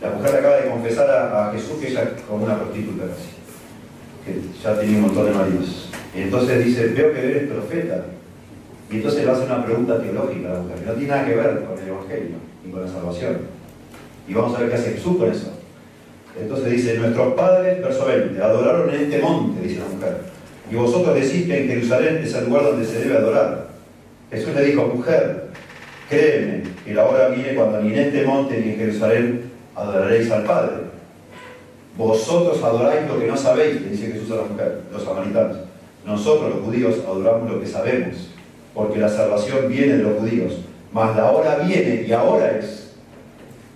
[0.00, 0.49] La mujer acaba
[0.80, 3.04] confesar a, Jesús que ella como una prostituta
[4.24, 5.90] que ya tenía un montón de maridos.
[6.14, 8.04] Entonces dice, veo que eres profeta.
[8.90, 11.34] Y entonces le hace una pregunta teológica a la mujer, que no tiene nada que
[11.36, 13.38] ver con el Evangelio ni con la salvación.
[14.26, 15.52] Y vamos a ver qué hace Jesús con eso.
[16.40, 20.16] Entonces dice, nuestros padres, verso 20, adoraron en este monte, dice la mujer.
[20.70, 23.68] Y vosotros decís que en Jerusalén es el lugar donde se debe adorar.
[24.30, 25.44] Jesús le dijo, mujer,
[26.08, 30.44] créeme que la hora viene cuando ni en este monte ni en Jerusalén adoraréis al
[30.44, 30.72] Padre.
[31.96, 35.56] Vosotros adoráis lo que no sabéis, le dice Jesús a la mujer, los samaritanos.
[36.06, 38.30] Nosotros los judíos adoramos lo que sabemos,
[38.74, 40.58] porque la salvación viene de los judíos.
[40.92, 42.80] Mas la hora viene y ahora es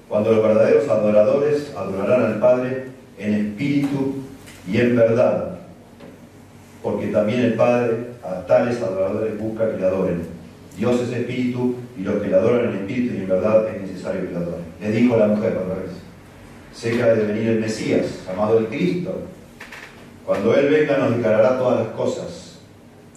[0.08, 2.84] cuando los verdaderos adoradores adorarán al Padre
[3.18, 4.14] en espíritu
[4.70, 5.58] y en verdad,
[6.82, 10.22] porque también el Padre a tales adoradores busca que le adoren.
[10.76, 13.66] Dios es espíritu y los que le adoran en espíritu y en verdad
[14.12, 15.90] necesario le dijo la mujer otra vez,
[16.74, 19.14] sé que ha de venir el Mesías, llamado el Cristo.
[20.26, 22.58] Cuando Él venga nos declarará todas las cosas.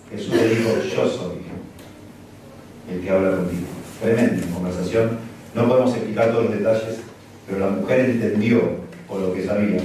[0.10, 1.38] Jesús le dijo, yo soy
[2.90, 3.68] el que habla contigo.
[4.02, 5.10] Tremenda conversación.
[5.54, 7.00] No podemos explicar todos los detalles,
[7.46, 8.62] pero la mujer entendió,
[9.08, 9.80] por lo que sabía,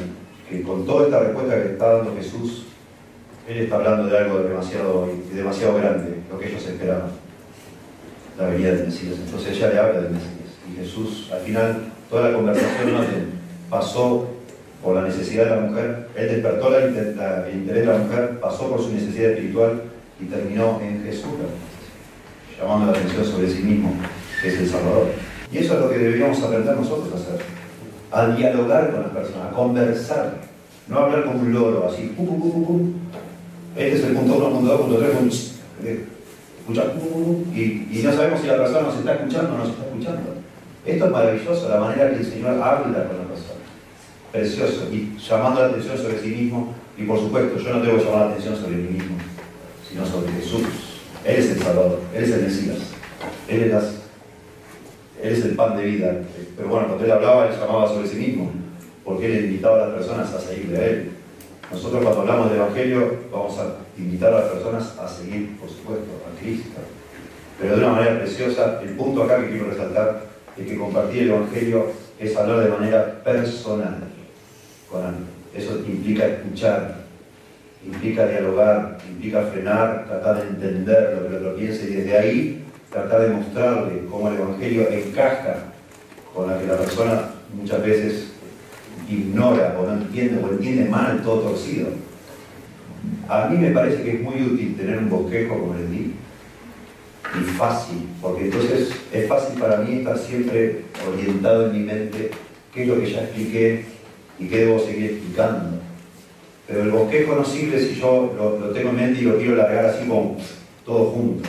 [0.48, 2.66] que con toda esta respuesta que está dando Jesús,
[3.48, 7.10] Él está hablando de algo demasiado, demasiado grande, lo que ellos esperaban,
[8.38, 9.14] la venida del Mesías.
[9.24, 10.41] Entonces ella le habla del Mesías.
[10.82, 11.76] Jesús, al final,
[12.10, 12.92] toda la conversación,
[13.70, 14.28] pasó
[14.82, 16.90] por la necesidad de la mujer, Él despertó el
[17.54, 19.82] interés de la mujer, pasó por su necesidad espiritual
[20.20, 21.30] y terminó en Jesús
[22.58, 23.94] llamando la atención sobre sí mismo,
[24.40, 25.06] que es el Salvador.
[25.52, 27.46] Y eso es lo que deberíamos aprender nosotros a hacer,
[28.10, 30.34] a dialogar con las personas, a conversar,
[30.88, 32.14] no hablar como un loro, así.
[33.76, 35.52] Este es el punto 1, punto 2, punto 3,
[36.60, 36.92] escuchar,
[37.54, 40.41] y, y no sabemos si la persona nos está escuchando o no nos está escuchando.
[40.84, 43.60] Esto es maravilloso, la manera que el Señor habla con la persona.
[44.32, 48.20] Precioso, y llamando la atención sobre sí mismo, y por supuesto, yo no debo llamar
[48.20, 49.16] la atención sobre mí mismo,
[49.88, 50.62] sino sobre Jesús.
[51.24, 52.78] Él es el Salvador, Él es el Mesías,
[53.46, 53.84] Él es,
[55.22, 56.16] él es el pan de vida.
[56.56, 58.50] Pero bueno, cuando Él hablaba, Él llamaba sobre sí mismo,
[59.04, 61.10] porque Él invitaba a las personas a seguirle a Él.
[61.70, 66.10] Nosotros cuando hablamos del Evangelio vamos a invitar a las personas a seguir, por supuesto,
[66.26, 66.80] a Cristo.
[67.60, 71.30] Pero de una manera preciosa, el punto acá que quiero resaltar es que compartir el
[71.30, 71.86] Evangelio
[72.18, 73.96] es hablar de manera personal
[75.54, 77.02] Eso implica escuchar,
[77.84, 82.64] implica dialogar, implica frenar, tratar de entender lo que el otro piensa y desde ahí
[82.90, 85.56] tratar de mostrarle cómo el Evangelio encaja
[86.34, 88.32] con la que la persona muchas veces
[89.08, 91.88] ignora o no entiende o entiende mal, todo torcido.
[93.28, 96.14] A mí me parece que es muy útil tener un bosquejo, como les di, y
[97.52, 102.30] fácil, porque entonces es fácil para mí estar siempre orientado en mi mente
[102.74, 103.84] qué es lo que ya expliqué
[104.38, 105.78] y qué debo seguir explicando.
[106.66, 109.86] Pero el bosquejo no sirve si yo lo, tengo en mente y lo quiero largar
[109.86, 110.36] así como
[110.84, 111.48] todo junto.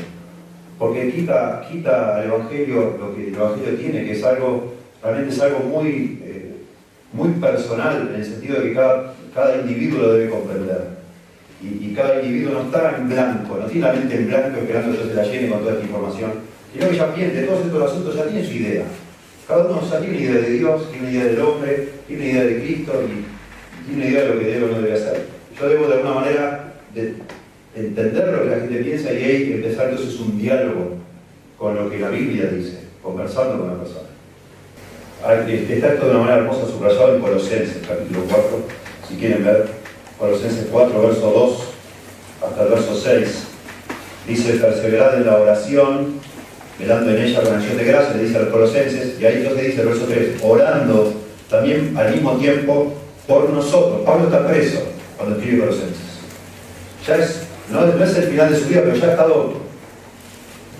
[0.77, 5.41] Porque quita, quita al Evangelio lo que el Evangelio tiene, que es algo, realmente es
[5.41, 6.55] algo muy, eh,
[7.13, 10.92] muy personal, en el sentido de que cada, cada individuo lo debe comprender
[11.63, 15.03] y, cada individuo no está en blanco, no tiene la mente en blanco esperando que
[15.03, 16.31] yo se la llene con toda esta información,
[16.73, 18.83] sino que ya piensa, todos estos asuntos ya tiene su idea.
[19.47, 22.43] Cada uno tiene una idea de Dios, tiene una idea del hombre, tiene una idea
[22.43, 25.25] de Cristo y tiene una idea de lo que debe o no debe hacer.
[25.59, 27.13] Yo debo de alguna manera de
[27.75, 30.97] entender lo que la gente piensa y ahí empezar entonces un diálogo
[31.57, 34.09] con lo que la Biblia dice, conversando con la persona.
[35.47, 38.67] Está esto de una manera hermosa subrayado en Colosenses, capítulo 4,
[39.07, 39.82] si quieren ver
[40.23, 41.31] Colosenses 4, verso
[42.39, 43.27] 2 hasta el verso 6.
[44.25, 46.13] Dice, perseverad en la oración,
[46.79, 49.65] velando en ella con acción de gracia, le dice a los colosenses, y ahí entonces
[49.67, 51.13] dice el verso 3, orando
[51.49, 52.93] también al mismo tiempo
[53.27, 54.03] por nosotros.
[54.05, 54.83] Pablo está preso
[55.17, 55.97] cuando escribe Colosenses.
[57.05, 59.53] Ya es, no, es el final de su vida, pero ya ha estado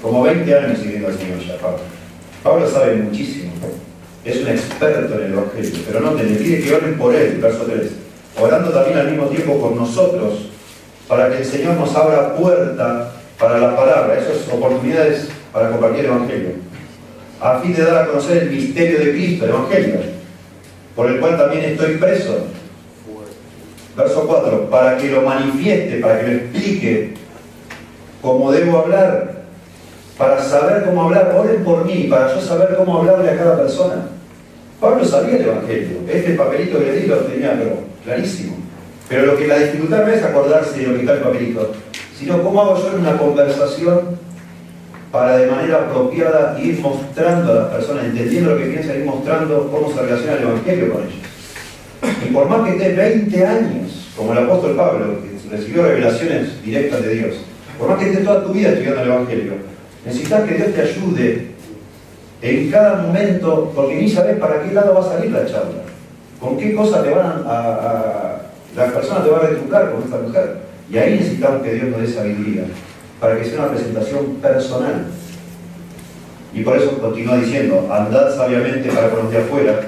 [0.02, 1.80] como 20 años siguiendo al Señor ya, Pablo.
[2.44, 3.52] Pablo sabe muchísimo,
[4.24, 7.40] es un experto en el Evangelio, pero no te le pide que oren por él,
[7.42, 8.04] verso 3
[8.40, 10.50] orando también al mismo tiempo con nosotros,
[11.08, 16.06] para que el Señor nos abra puerta para la palabra, esas oportunidades para compartir el
[16.06, 16.50] Evangelio,
[17.40, 20.00] a fin de dar a conocer el misterio de Cristo, el Evangelio,
[20.96, 22.48] por el cual también estoy preso.
[23.96, 27.14] Verso 4, para que lo manifieste, para que lo explique
[28.22, 29.44] cómo debo hablar,
[30.18, 34.08] para saber cómo hablar, oren por mí, para yo saber cómo hablarle a cada persona.
[34.80, 38.56] Pablo sabía el Evangelio, este papelito que le di lo tenía, pero clarísimo.
[39.10, 41.72] Pero lo que la dificultad no es acordarse de lo que está el papelito,
[42.18, 44.18] sino cómo hago yo en una conversación
[45.12, 49.70] para de manera apropiada ir mostrando a las personas, entendiendo lo que piensan, ir mostrando
[49.70, 51.16] cómo se relaciona el Evangelio con ellos.
[52.28, 57.04] Y por más que esté 20 años, como el apóstol Pablo, que recibió revelaciones directas
[57.04, 57.36] de Dios,
[57.78, 59.54] por más que esté toda tu vida estudiando el Evangelio,
[60.06, 61.48] necesitas que Dios te ayude
[62.42, 65.83] en cada momento, porque ni sabes para qué lado va a salir la charla
[66.44, 68.36] con qué cosas te van a,
[68.76, 70.58] la persona te va a retrucar con esta mujer.
[70.92, 72.64] Y ahí necesitamos que Dios nos dé sabiduría,
[73.20, 75.06] para que sea una presentación personal.
[76.54, 79.80] Y por eso continúa diciendo, andad sabiamente para con los de afuera,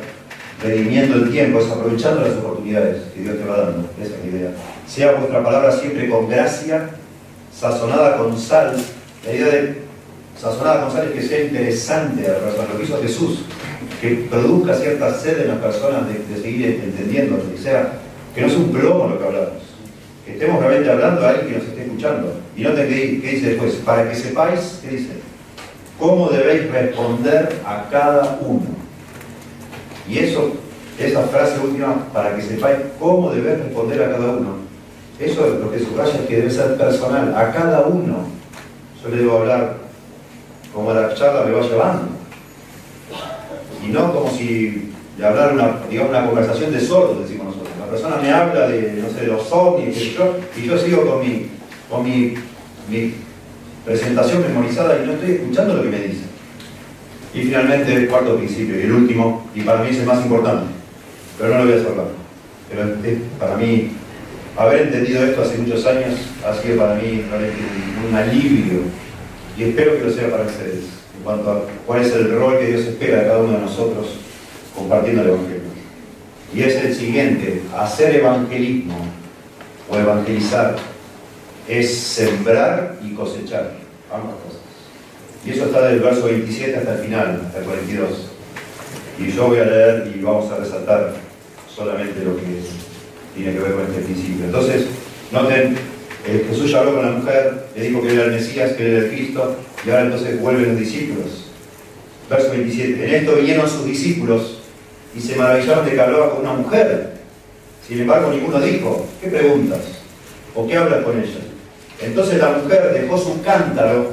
[0.63, 3.89] redimiendo el tiempo, es aprovechando las oportunidades que Dios te va dando.
[4.02, 4.52] Esa es la idea.
[4.88, 6.89] Sea vuestra palabra siempre con gracia,
[7.54, 8.76] sazonada con sal.
[9.26, 9.82] La idea de
[10.39, 12.68] sazonada con sal es que sea interesante a la persona.
[12.72, 13.39] Lo que hizo Jesús,
[14.10, 17.94] que produzca cierta sed en las personas de, seguir entendiendo, que sea,
[18.34, 19.63] que no es un plomo lo que hablamos.
[20.26, 22.34] Que estemos realmente hablando a alguien que nos esté escuchando.
[22.56, 25.12] Y noten qué, qué dice después, para que sepáis, ¿qué dice?
[26.00, 28.86] Cómo debéis responder a cada uno
[30.08, 30.52] y eso,
[31.00, 34.58] esa frase última, para que sepáis cómo debes responder a cada uno,
[35.20, 38.28] eso es lo que subraya es que debe ser personal, a cada uno.
[39.02, 39.78] Yo le debo hablar
[40.74, 42.14] como la charla me va llevando.
[43.86, 47.74] Y no como si le hablara una, digamos, una conversación de sordos, decimos nosotros.
[47.80, 51.06] La persona me habla de, no sé, de los ovnis, y yo, y yo sigo
[51.06, 51.48] con mi,
[51.89, 52.34] con mi,
[52.89, 53.13] mi
[53.86, 56.24] presentación memorizada y no estoy escuchando lo que me dice.
[57.34, 60.65] Y finalmente el cuarto principio, y el último, y para mí es el más importante,
[61.38, 62.08] pero no lo voy a hablar.
[62.69, 63.91] Pero para mí,
[64.58, 67.62] haber entendido esto hace muchos años ha sido para mí realmente
[68.10, 68.80] un, alivio,
[69.58, 70.86] y espero que lo sea para ustedes,
[71.26, 74.08] cuanto a cuál es el rol que Dios espera de cada uno de nosotros
[74.76, 75.62] compartiendo el Evangelio.
[76.54, 78.96] Y es el siguiente, hacer evangelismo
[79.90, 80.76] o evangelizar
[81.68, 83.74] es sembrar y cosechar,
[84.14, 84.62] ambas cosas.
[85.46, 88.10] Y eso está del verso 27 hasta el final, hasta el 42.
[89.20, 91.14] Y yo voy a leer y vamos a resaltar
[91.74, 92.44] solamente lo que
[93.36, 94.46] tiene que ver con este principio.
[94.46, 94.86] Entonces,
[95.32, 95.76] noten,
[96.28, 99.06] eh, Jesús ya habló con la mujer, le dijo que era el Mesías, que era
[99.06, 101.46] el Cristo, y ahora entonces vuelven los discípulos.
[102.30, 103.08] Verso 27.
[103.08, 104.60] En esto vinieron sus discípulos
[105.16, 107.14] y se maravillaron de que hablaba con una mujer.
[107.88, 109.82] Sin embargo, ninguno dijo, ¿qué preguntas?
[110.56, 111.40] ¿O qué hablas con ella?
[112.02, 114.12] Entonces la mujer dejó su cántaro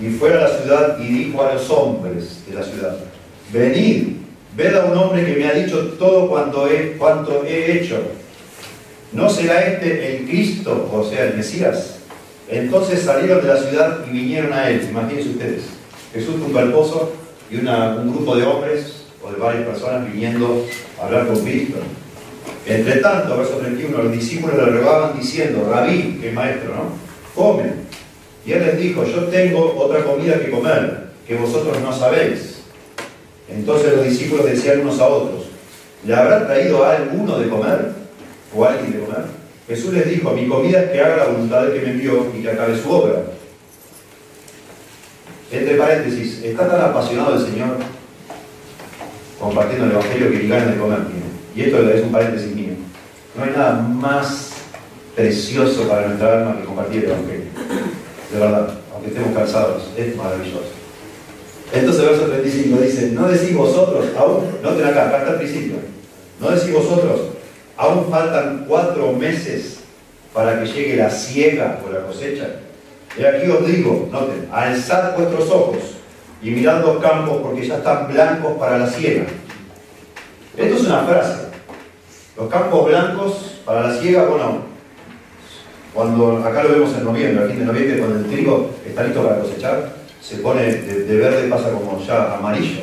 [0.00, 2.96] y fue a la ciudad y dijo a los hombres de la ciudad,
[3.52, 4.16] venid,
[4.56, 8.02] ved a un hombre que me ha dicho todo cuanto he, cuanto he hecho.
[9.12, 11.96] ¿No será este el Cristo, o sea, el Mesías?
[12.48, 14.86] Entonces salieron de la ciudad y vinieron a él.
[14.88, 15.62] Imagínense ustedes,
[16.12, 17.12] Jesús un al pozo
[17.50, 20.64] y un grupo de hombres o de varias personas viniendo
[21.00, 21.78] a hablar con Cristo.
[22.66, 26.92] Entre tanto, verso 31, los discípulos le rogaban diciendo, Rabí, que es maestro, ¿no?
[27.34, 27.74] Comen.
[28.46, 32.60] Y él les dijo, yo tengo otra comida que comer, que vosotros no sabéis.
[33.48, 35.46] Entonces los discípulos decían unos a otros,
[36.06, 37.99] ¿le habrá traído a alguno de comer?
[38.54, 39.24] ¿O alguien de comer?
[39.68, 42.42] Jesús les dijo, mi comida es que haga la voluntad del que me envió y
[42.42, 43.22] que acabe su obra.
[45.52, 47.76] Entre paréntesis, está tan apasionado el Señor
[49.38, 50.98] compartiendo el Evangelio que ni ganas de comer
[51.56, 52.72] Y esto es un paréntesis mío.
[53.36, 54.50] No hay nada más
[55.16, 57.50] precioso para nuestra alma que compartir el Evangelio
[58.32, 60.70] de verdad, aunque estemos cansados, es maravilloso.
[61.72, 65.76] Entonces, verso 35 dice, no decís vosotros, aún, noten acá, acá está el principio,
[66.40, 67.20] no decís vosotros,
[67.80, 69.80] aún faltan cuatro meses
[70.34, 72.46] para que llegue la siega o la cosecha.
[73.18, 75.78] Y aquí os digo, noten, alzad vuestros ojos
[76.42, 79.24] y mirad los campos porque ya están blancos para la siega.
[80.58, 81.46] Esto es una frase.
[82.36, 84.58] Los campos blancos para la siega, bueno,
[85.94, 89.24] cuando acá lo vemos en noviembre, a fin de noviembre, cuando el trigo está listo
[89.24, 92.82] para cosechar, se pone de, verde, pasa como ya amarillo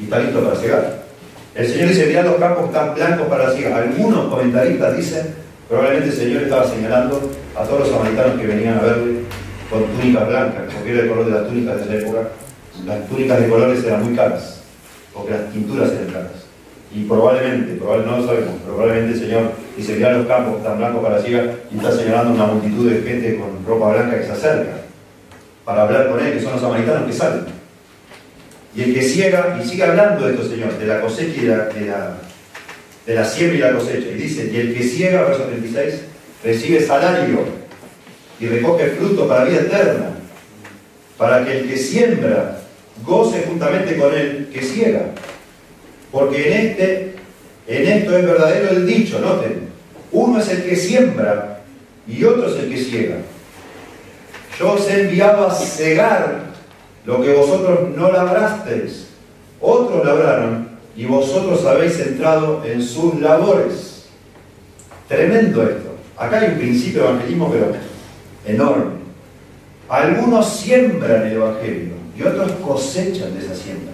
[0.00, 1.01] y está listo para cegar.
[1.54, 5.34] El Señor dice, mirad los campos están blancos para la Algunos comentaristas dicen,
[5.68, 9.20] probablemente el Señor estaba señalando a todos los samaritanos que venían a verle
[9.68, 12.28] con túnicas blancas, porque era el color de las túnicas de esa época.
[12.86, 14.62] Las túnicas de colores eran muy caras,
[15.12, 16.42] porque las tinturas eran caras.
[16.94, 21.02] Y probablemente, probablemente no lo sabemos, probablemente el Señor dice, mira los campos están blancos
[21.02, 24.72] para ciega y está señalando una multitud de gente con ropa blanca que se acerca
[25.66, 27.61] para hablar con él, que son los samaritanos que salen.
[28.74, 31.56] Y el que ciega, y sigue hablando de esto, Señor, de la cosecha y de
[31.86, 32.18] la,
[33.06, 34.08] de la, siembra y la cosecha.
[34.08, 36.00] Y dice, y el que ciega, verso 36,
[36.42, 37.44] recibe salario
[38.40, 40.10] y recoge fruto para vida eterna,
[41.18, 42.60] para que el que siembra
[43.04, 45.02] goce juntamente con el que ciega.
[46.10, 47.14] Porque en, este,
[47.66, 49.68] en esto es verdadero el dicho, noten.
[50.12, 51.62] Uno es el que siembra
[52.06, 53.16] y otro es el que ciega.
[54.58, 56.51] Yo os he enviado a cegar
[57.04, 59.08] lo que vosotros no labrasteis.
[59.60, 64.06] Otros labraron y vosotros habéis entrado en sus labores.
[65.08, 65.90] Tremendo esto.
[66.16, 67.66] Acá hay un principio de evangelismo, pero
[68.44, 69.02] enorme.
[69.88, 73.92] Algunos siembran el evangelio y otros cosechan de esa siembra.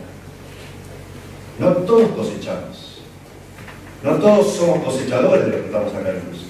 [1.58, 3.02] No todos cosechamos.
[4.02, 6.48] No todos somos cosechadores de lo que estamos acá en.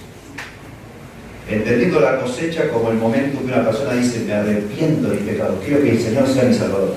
[1.48, 5.58] Entendiendo la cosecha como el momento que una persona dice, me arrepiento de mi pecado,
[5.64, 6.94] quiero que el Señor sea mi Salvador.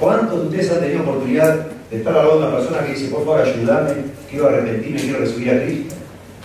[0.00, 3.08] ¿Cuántos de ustedes han tenido oportunidad de estar al lado de una persona que dice,
[3.08, 3.92] por favor, ayúdame,
[4.30, 5.94] quiero arrepentirme, quiero recibir a Cristo.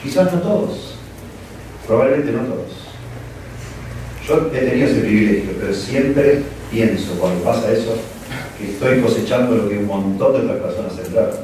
[0.03, 0.95] Quizás no todos,
[1.87, 2.71] probablemente no todos.
[4.27, 7.95] Yo he tenido ese privilegio, pero siempre pienso cuando pasa eso
[8.59, 11.37] que estoy cosechando lo que un montón de otras personas sembraron.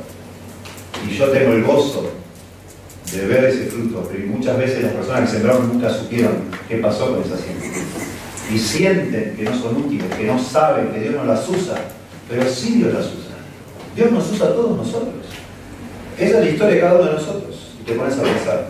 [1.07, 2.11] Y yo tengo el gozo
[3.18, 6.34] de ver ese fruto, pero muchas veces las personas que sembraron nunca supieron
[6.68, 7.68] qué pasó con esa siembra.
[8.53, 11.76] Y sienten que no son útiles, que no saben, que Dios no las usa,
[12.30, 13.36] pero sí Dios las usa.
[13.95, 15.26] Dios nos usa a todos nosotros.
[16.18, 17.72] Esa es la historia de cada uno de nosotros.
[17.82, 18.68] Y te pones a pensar.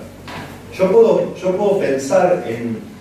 [0.77, 2.93] Yo puedo, yo puedo pensar en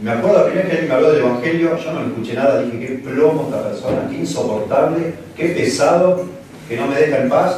[0.00, 2.34] me acuerdo la primera vez que alguien me habló del Evangelio, yo no le escuché
[2.34, 6.24] nada, dije, qué plomo esta persona, qué insoportable, qué pesado,
[6.68, 7.56] que no me deja en paz.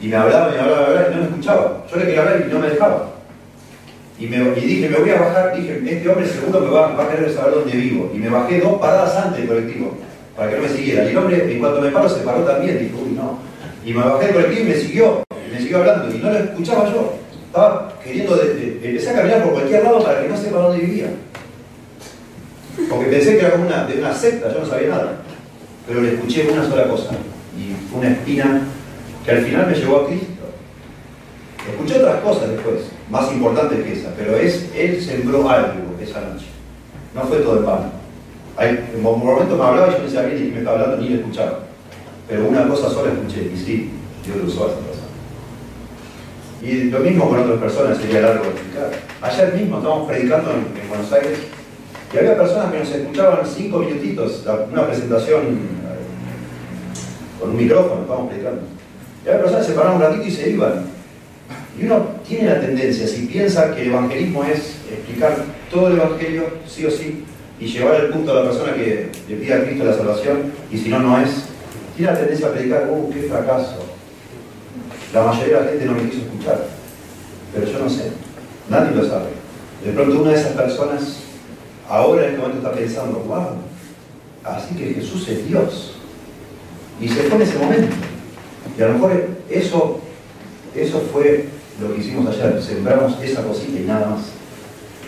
[0.00, 1.84] Y me hablaba, me hablaba, hablaba y no me escuchaba.
[1.90, 3.10] Yo le quería hablar y no me dejaba.
[4.18, 7.04] Y, me, y dije, me voy a bajar, dije, este hombre seguro me va, va,
[7.04, 8.10] a querer saber dónde vivo.
[8.14, 9.96] Y me bajé dos paradas antes del colectivo,
[10.36, 11.04] para que no me siguiera.
[11.04, 13.38] Y el hombre, en cuanto me paro, se paró también, dije, uy, no.
[13.84, 16.38] Y me bajé del colectivo y me siguió, y me siguió hablando, y no lo
[16.38, 17.14] escuchaba yo.
[17.46, 20.84] Estaba queriendo, de, de, empecé a caminar por cualquier lado para que no sepa dónde
[20.84, 21.06] vivía.
[22.88, 25.16] Porque pensé que era una, de una secta, yo no sabía nada.
[25.86, 27.10] Pero le escuché una sola cosa.
[27.58, 28.62] Y fue una espina
[29.24, 30.26] que al final me llevó a Cristo.
[31.68, 36.46] Escuché otras cosas después, más importantes que esa, pero es, él sembró algo esa noche.
[37.14, 37.90] No fue todo el pan.
[38.58, 41.16] en un momento me hablaba y yo no sabía ni me estaba hablando ni le
[41.16, 41.60] escuchaba.
[42.28, 43.90] Pero una cosa sola escuché, y sí,
[44.24, 45.06] Dios lo usó a esa persona.
[46.62, 48.90] Y lo mismo con otras personas, sería largo de explicar.
[49.22, 51.38] Ayer mismo estábamos predicando en Buenos Aires
[52.12, 56.00] y había personas que nos escuchaban cinco minutitos, una presentación eh,
[57.40, 58.79] con un micrófono, estábamos predicando.
[59.24, 60.84] Y había personas que se paraban un ratito y se iban.
[61.78, 65.36] Y uno tiene la tendencia, si piensa que el evangelismo es explicar
[65.70, 67.24] todo el evangelio, sí o sí,
[67.58, 70.78] y llevar el punto a la persona que le pide a Cristo la salvación, y
[70.78, 71.30] si no, no es,
[71.96, 73.76] tiene la tendencia a predicar, ¡uh, qué fracaso!
[75.14, 76.66] La mayoría de la gente no me quiso escuchar,
[77.54, 78.10] pero yo no sé,
[78.68, 79.30] nadie lo sabe.
[79.84, 81.20] De pronto una de esas personas
[81.88, 83.48] ahora en este momento está pensando, wow,
[84.44, 85.96] así que Jesús es Dios.
[87.00, 87.96] Y se fue en ese momento.
[88.80, 89.12] Y a lo mejor
[89.50, 90.00] eso,
[90.74, 91.44] eso fue
[91.82, 94.20] lo que hicimos ayer, sembramos esa cosita y nada más.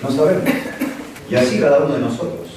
[0.03, 0.45] No sabemos.
[1.31, 2.49] Y así cada uno de nosotros.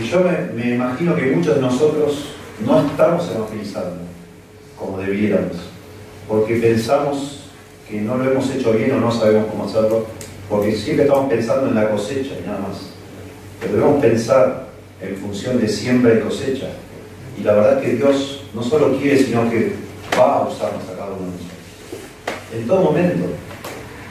[0.00, 2.26] Y yo me, me imagino que muchos de nosotros
[2.64, 3.96] no estamos evangelizando
[4.78, 5.56] como debiéramos,
[6.28, 7.46] porque pensamos
[7.88, 10.06] que no lo hemos hecho bien o no sabemos cómo hacerlo,
[10.48, 12.92] porque siempre estamos pensando en la cosecha y nada más.
[13.60, 14.68] Pero debemos pensar
[15.02, 16.68] en función de siembra y cosecha.
[17.36, 19.79] Y la verdad que Dios no solo quiere, sino que
[20.20, 21.60] va a usarnos a cada uno de nosotros.
[22.52, 23.26] En todo momento.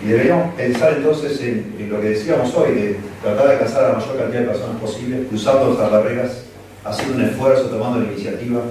[0.04, 3.94] Y deberíamos pensar entonces en, lo que decíamos hoy, de tratar de alcanzar a la
[3.96, 6.44] mayor cantidad de personas posible, usando nuestras barreras,
[6.86, 8.62] haciendo un esfuerzo, tomando la iniciativa,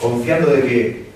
[0.00, 1.06] confiando de que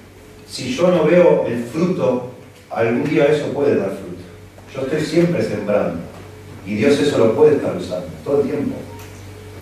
[0.48, 2.30] si yo no veo el fruto,
[2.70, 4.22] algún día eso puede dar fruto.
[4.72, 5.98] Yo estoy siempre sembrando.
[6.64, 8.76] Y Dios eso lo puede estar usando, todo el tiempo.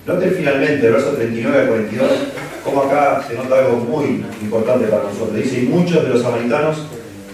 [0.06, 2.10] Noten finalmente, el verso 39 al 42,
[2.64, 5.36] como acá se nota algo muy importante para nosotros.
[5.36, 6.78] Dice, y muchos de los samaritanos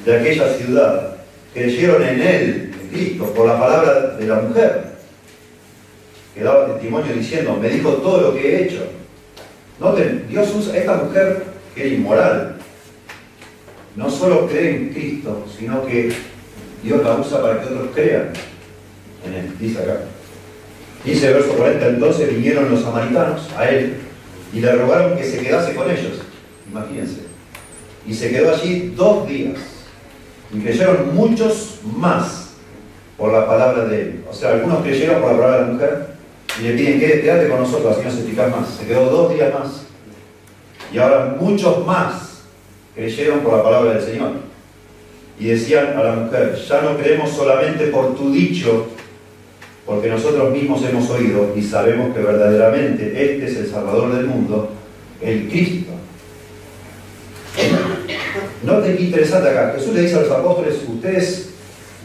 [0.05, 1.17] de aquella ciudad
[1.55, 4.85] creyeron en él, en Cristo, por la palabra de la mujer,
[6.35, 8.87] que daba testimonio diciendo, me dijo todo lo que he hecho.
[9.79, 12.57] Noten, Dios usa a esta mujer que era inmoral.
[13.97, 16.13] No solo cree en Cristo, sino que
[16.83, 18.33] Dios la usa para que otros crean
[19.27, 20.01] en él, dice acá.
[21.05, 23.97] Dice el verso 40, entonces vinieron los samaritanos a él
[24.53, 26.21] y le rogaron que se quedase con ellos.
[26.71, 27.21] Imagínense.
[28.07, 29.59] Y se quedó allí dos días.
[30.53, 32.51] Y creyeron muchos más
[33.17, 34.25] por la palabra de él.
[34.29, 36.07] O sea, algunos creyeron por la palabra de la mujer
[36.59, 38.69] y le piden, quédate con nosotros, así nos explicar más.
[38.69, 39.87] Se quedó dos días más.
[40.93, 42.43] Y ahora muchos más
[42.95, 44.33] creyeron por la palabra del Señor.
[45.39, 48.89] Y decían a la mujer, ya no creemos solamente por tu dicho,
[49.91, 54.71] porque nosotros mismos hemos oído y sabemos que verdaderamente este es el Salvador del mundo,
[55.21, 55.91] el Cristo.
[58.63, 59.73] Noten qué interesante acá.
[59.75, 61.51] Jesús le dice a los apóstoles, ustedes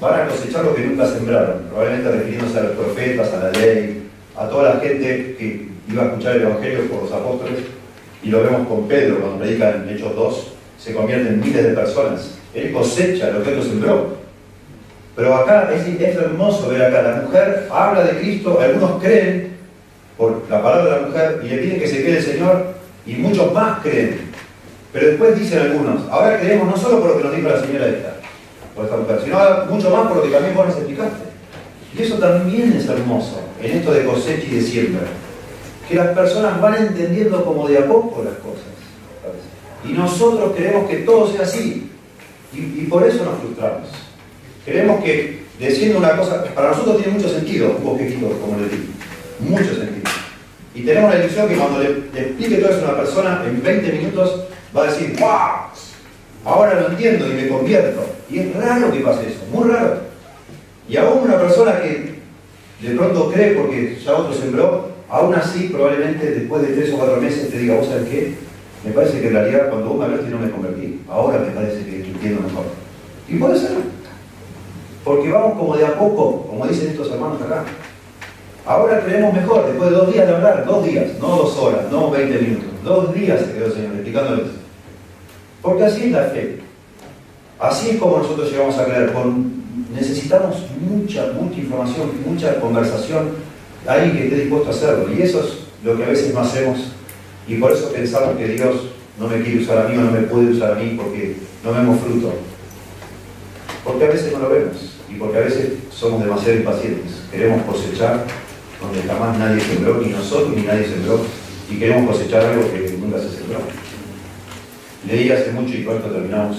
[0.01, 4.07] van a cosechar lo que nunca sembraron, probablemente refiriéndose a los profetas, a la ley,
[4.35, 7.59] a toda la gente que iba a escuchar el Evangelio por los apóstoles,
[8.23, 10.47] y lo vemos con Pedro cuando predica en Hechos 2,
[10.79, 12.31] se convierten en miles de personas.
[12.55, 14.24] Él cosecha lo que otro sembró.
[15.15, 15.87] Pero acá es,
[16.17, 19.55] hermoso ver acá, la mujer habla de Cristo, algunos creen
[20.17, 22.65] por la palabra de la mujer y le piden que se quede el Señor
[23.05, 24.31] y muchos más creen.
[24.91, 27.87] Pero después dicen algunos, ahora creemos no solo por lo que nos dijo la señora
[27.87, 28.15] esta,
[28.75, 29.37] por esta mujer, sino
[29.69, 31.25] mucho más por lo que también vos nos explicaste.
[31.97, 35.03] Y eso también es hermoso en esto de cosecha y de siembra.
[35.87, 38.63] Que las personas van entendiendo como de a poco las cosas.
[39.87, 41.91] Y nosotros queremos que todo sea así.
[42.53, 44.04] Y por eso nos frustramos.
[44.65, 48.83] Queremos que, diciendo una cosa, para nosotros tiene mucho sentido un poquito, como le digo.
[49.39, 50.09] Mucho sentido.
[50.73, 53.61] Y tenemos la ilusión que cuando le, le explique todo eso a una persona, en
[53.61, 54.45] 20 minutos
[54.75, 55.69] va a decir, ¡wow!
[56.43, 58.05] Ahora lo entiendo y me convierto.
[58.29, 59.99] Y es raro que pase eso, muy raro.
[60.89, 62.15] Y aún una persona que
[62.81, 67.21] de pronto cree porque ya otro sembró, aún así probablemente después de tres o cuatro
[67.21, 68.33] meses te diga, ¿vos sabés qué?
[68.83, 71.01] Me parece que en realidad cuando vos me hablaste no me convertí.
[71.09, 72.65] Ahora me parece que entiendo mejor.
[73.27, 73.94] Y puede ser.
[75.05, 77.63] Porque vamos como de a poco, como dicen estos hermanos acá.
[78.65, 82.09] Ahora creemos mejor, después de dos días de hablar, dos días, no dos horas, no
[82.09, 84.47] 20 minutos, dos días se quedó el Señor explicándoles.
[85.61, 86.59] Porque así es la fe.
[87.59, 89.13] Así es como nosotros llegamos a creer.
[89.93, 93.29] Necesitamos mucha, mucha información, mucha conversación,
[93.87, 95.13] alguien que esté dispuesto a hacerlo.
[95.13, 96.79] Y eso es lo que a veces no hacemos.
[97.47, 98.75] Y por eso pensamos que Dios
[99.19, 101.73] no me quiere usar a mí o no me puede usar a mí porque no
[101.73, 102.33] vemos fruto.
[103.83, 107.23] Porque a veces no lo vemos y porque a veces somos demasiado impacientes.
[107.31, 108.25] Queremos cosechar
[108.81, 111.21] donde jamás nadie sembró, ni nosotros ni nadie sembró,
[111.69, 113.59] y queremos cosechar algo que nunca se sembró.
[115.07, 116.57] Leí hace mucho y pronto terminamos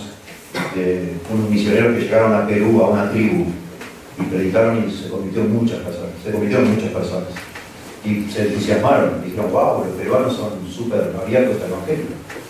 [0.75, 3.47] de unos misioneros que llegaron a Perú, a una tribu,
[4.19, 7.29] y predicaron y se convirtieron muchas personas, se convirtieron muchas personas.
[8.05, 12.07] Y se entusiasmaron, y dijeron, wow, los peruanos son súper abiertos al Evangelio.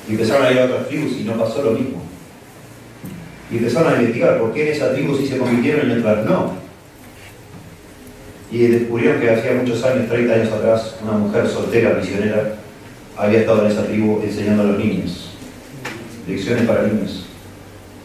[0.06, 2.02] Y empezaron a ir a otras tribus y no pasó lo mismo.
[3.50, 6.52] Y empezaron a investigar por qué en esa tribu sí se convirtieron en otras no.
[8.50, 12.56] Y descubrieron que hacía muchos años, 30 años atrás, una mujer soltera, misionera,
[13.16, 15.30] había estado en esa tribu enseñando a los niños,
[16.28, 17.26] lecciones para niños.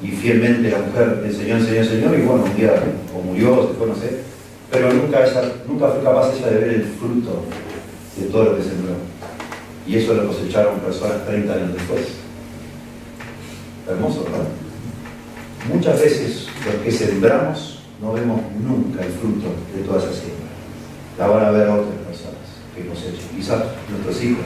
[0.01, 2.73] Y fielmente la mujer enseñó, enseñó, enseñó, y bueno, un día
[3.15, 4.19] o murió, o se fue, no sé,
[4.71, 7.43] pero nunca, ella, nunca fue capaz ella de ver el fruto
[8.17, 8.93] de todo lo que sembró.
[9.85, 12.01] Y eso lo cosecharon personas 30 años después.
[13.87, 14.47] Hermoso, ¿verdad?
[15.67, 20.49] Muchas veces los que sembramos no vemos nunca el fruto de toda esa siembra.
[21.19, 22.41] La van a ver otras personas
[22.75, 23.35] que cosechan.
[23.35, 24.45] Quizás nuestros hijos,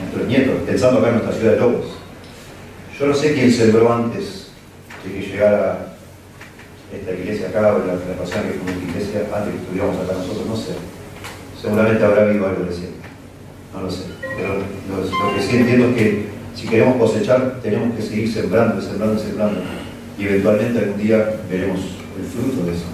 [0.00, 1.86] nuestros nietos, pensando acá en nuestra ciudad de Lobos.
[2.98, 4.48] Yo no sé quién sembró antes
[5.04, 5.94] de que llegara
[6.92, 10.46] esta iglesia acá, o la, la persona que fue iglesia antes que estuviéramos acá nosotros,
[10.46, 10.72] no sé.
[11.60, 12.98] Seguramente habrá habido algo reciente.
[13.72, 14.02] No lo sé.
[14.20, 16.26] Pero lo que sí entiendo es que
[16.56, 19.60] si queremos cosechar, tenemos que seguir sembrando, sembrando, sembrando.
[20.20, 21.80] Y eventualmente algún día veremos
[22.18, 22.84] el fruto de eso.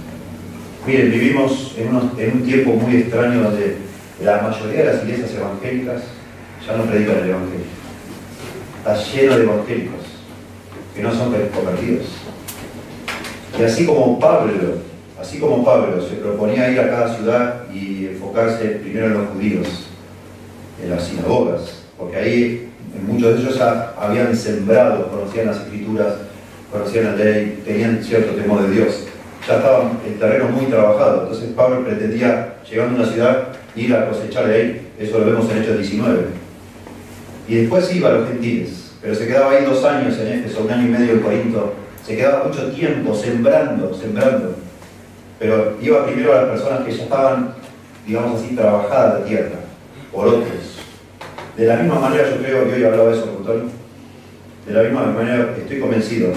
[0.87, 3.79] Miren, vivimos en, unos, en, un tiempo muy extraño donde
[4.22, 6.03] la mayoría de las iglesias evangélicas
[6.64, 7.66] ya no predican el Evangelio.
[8.79, 10.01] Está lleno de evangélicos
[10.95, 12.07] que no son convertidos.
[13.59, 14.53] Y así como Pablo,
[15.20, 19.87] así como Pablo se proponía ir a cada ciudad y enfocarse primero en los judíos,
[20.81, 22.68] en las sinagogas, porque ahí
[23.05, 26.14] muchos de ellos ya habían sembrado, conocían las escrituras,
[26.71, 29.05] conocían la ley, tenían cierto temor de Dios.
[29.47, 31.23] Ya estaba el terreno muy trabajado.
[31.23, 34.89] Entonces Pablo pretendía, llegando a una ciudad, ir a cosechar de ahí.
[34.99, 36.25] Eso lo vemos en Hechos 19.
[37.49, 40.71] Y después iba a los gentiles, pero se quedaba ahí dos años en Éfeso, un
[40.71, 41.75] año y medio en Corinto.
[42.05, 44.57] Se quedaba mucho tiempo sembrando, sembrando.
[45.39, 47.55] Pero iba primero a las personas que ya estaban,
[48.07, 49.57] digamos así, trabajadas la tierra,
[50.12, 50.81] por otros.
[51.57, 53.71] De la misma manera, yo creo, que hoy hablaba de eso con
[54.67, 56.33] de la misma manera estoy convencido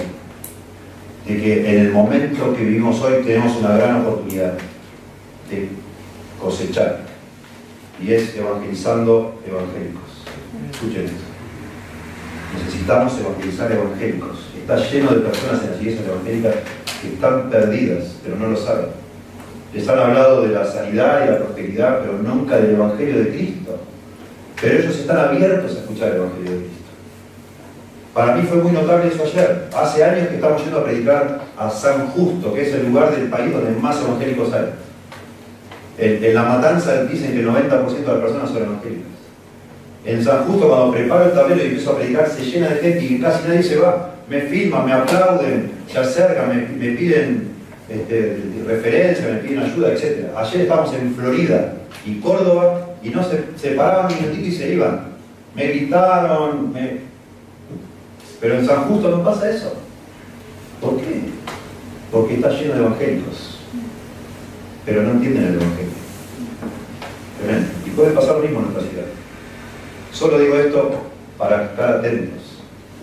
[1.30, 4.54] de que en el momento que vivimos hoy tenemos una gran oportunidad
[5.48, 5.68] de
[6.40, 7.00] cosechar
[8.02, 10.24] y es evangelizando evangélicos.
[10.72, 11.18] Escuchen esto.
[12.58, 14.38] Necesitamos evangelizar evangélicos.
[14.58, 16.54] Está lleno de personas en las iglesias evangélicas
[17.00, 18.86] que están perdidas, pero no lo saben.
[19.72, 23.78] Les han hablado de la sanidad y la prosperidad, pero nunca del Evangelio de Cristo.
[24.60, 26.79] Pero ellos están abiertos a escuchar el Evangelio de Cristo.
[28.14, 29.68] Para mí fue muy notable eso ayer.
[29.76, 33.28] Hace años que estamos yendo a predicar a San Justo, que es el lugar del
[33.28, 34.66] país donde más evangélicos hay.
[35.98, 39.06] En, la matanza dicen que el 90% de las personas son evangélicas.
[40.04, 43.04] En San Justo, cuando preparo el tablero y empiezo a predicar, se llena de gente
[43.04, 44.14] y casi nadie se va.
[44.28, 47.50] Me filman, me aplauden, se acercan, me, me piden
[47.88, 50.28] este, referencia, me piden ayuda, etc.
[50.36, 51.74] Ayer estábamos en Florida
[52.06, 55.10] y Córdoba y no se, se paraban un minutito y se iban.
[55.54, 57.09] Me gritaron, me,
[58.40, 59.74] pero en San Justo no pasa eso.
[60.80, 61.20] ¿Por qué?
[62.10, 63.58] Porque está lleno de evangélicos.
[64.86, 65.90] Pero no entienden el evangelio.
[67.86, 69.06] Y puede pasar lo mismo en nuestra ciudad.
[70.12, 70.90] Solo digo esto
[71.36, 72.40] para estar atentos.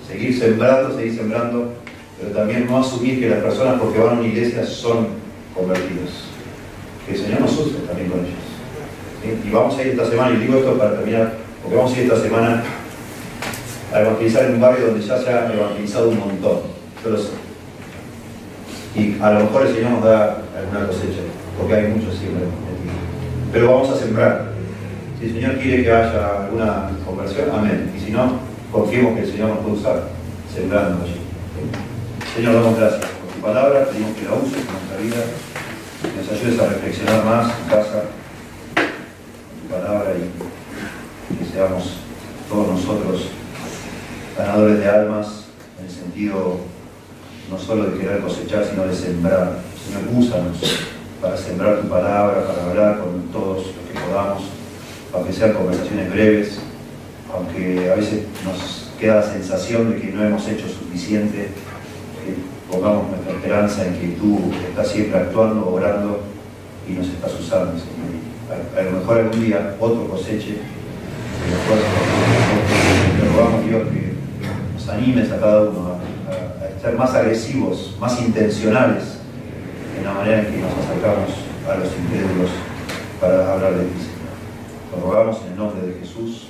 [0.07, 1.73] Seguir sembrando, seguir sembrando,
[2.19, 5.07] pero también no asumir que las personas porque van a una iglesia son
[5.53, 6.25] convertidos.
[7.05, 9.45] Que el Señor nos use también con ellos.
[9.45, 12.03] Y vamos a ir esta semana, y digo esto para terminar, porque vamos a ir
[12.03, 12.63] esta semana
[13.93, 16.59] a evangelizar en un barrio donde ya se ha evangelizado un montón.
[17.03, 17.29] Yo lo sé.
[18.95, 21.21] Y a lo mejor el Señor nos da alguna cosecha,
[21.57, 22.45] porque hay muchos siempre.
[23.51, 24.47] Pero vamos a sembrar.
[25.19, 27.91] Si el Señor quiere que haya alguna conversión, amén.
[27.95, 28.39] Y si no,
[28.71, 30.03] confiemos que el Señor nos puede usar,
[30.53, 31.15] sembrando allí.
[32.35, 35.23] Señor, damos gracias por tu palabra, pedimos que la uses en nuestra vida,
[36.01, 38.03] que nos ayudes a reflexionar más en casa,
[39.61, 41.97] tu palabra y que seamos
[42.47, 43.36] todos nosotros
[44.37, 45.45] ganadores de almas
[45.79, 46.59] en el sentido
[47.49, 49.59] no solo de querer cosechar, sino de sembrar.
[49.85, 50.57] Señor, úsanos
[51.21, 54.43] para sembrar tu palabra, para hablar con todos los que podamos,
[55.13, 56.59] aunque sean conversaciones breves,
[57.33, 61.49] aunque a veces nos queda la sensación de que no hemos hecho suficiente,
[62.23, 62.35] que
[62.69, 66.21] pongamos nuestra esperanza en que tú estás siempre actuando, orando
[66.87, 67.73] y nos estás usando.
[68.77, 70.57] A, lo mejor algún día otro coseche,
[73.19, 74.06] te rogamos Dios que
[74.89, 79.17] animes a cada uno a, a ser más agresivos, más intencionales
[79.97, 81.29] en la manera en que nos acercamos
[81.69, 82.51] a los incrédulos
[83.19, 84.17] para hablar de ti, Señor.
[84.91, 86.46] Lo rogamos en el nombre de Jesús.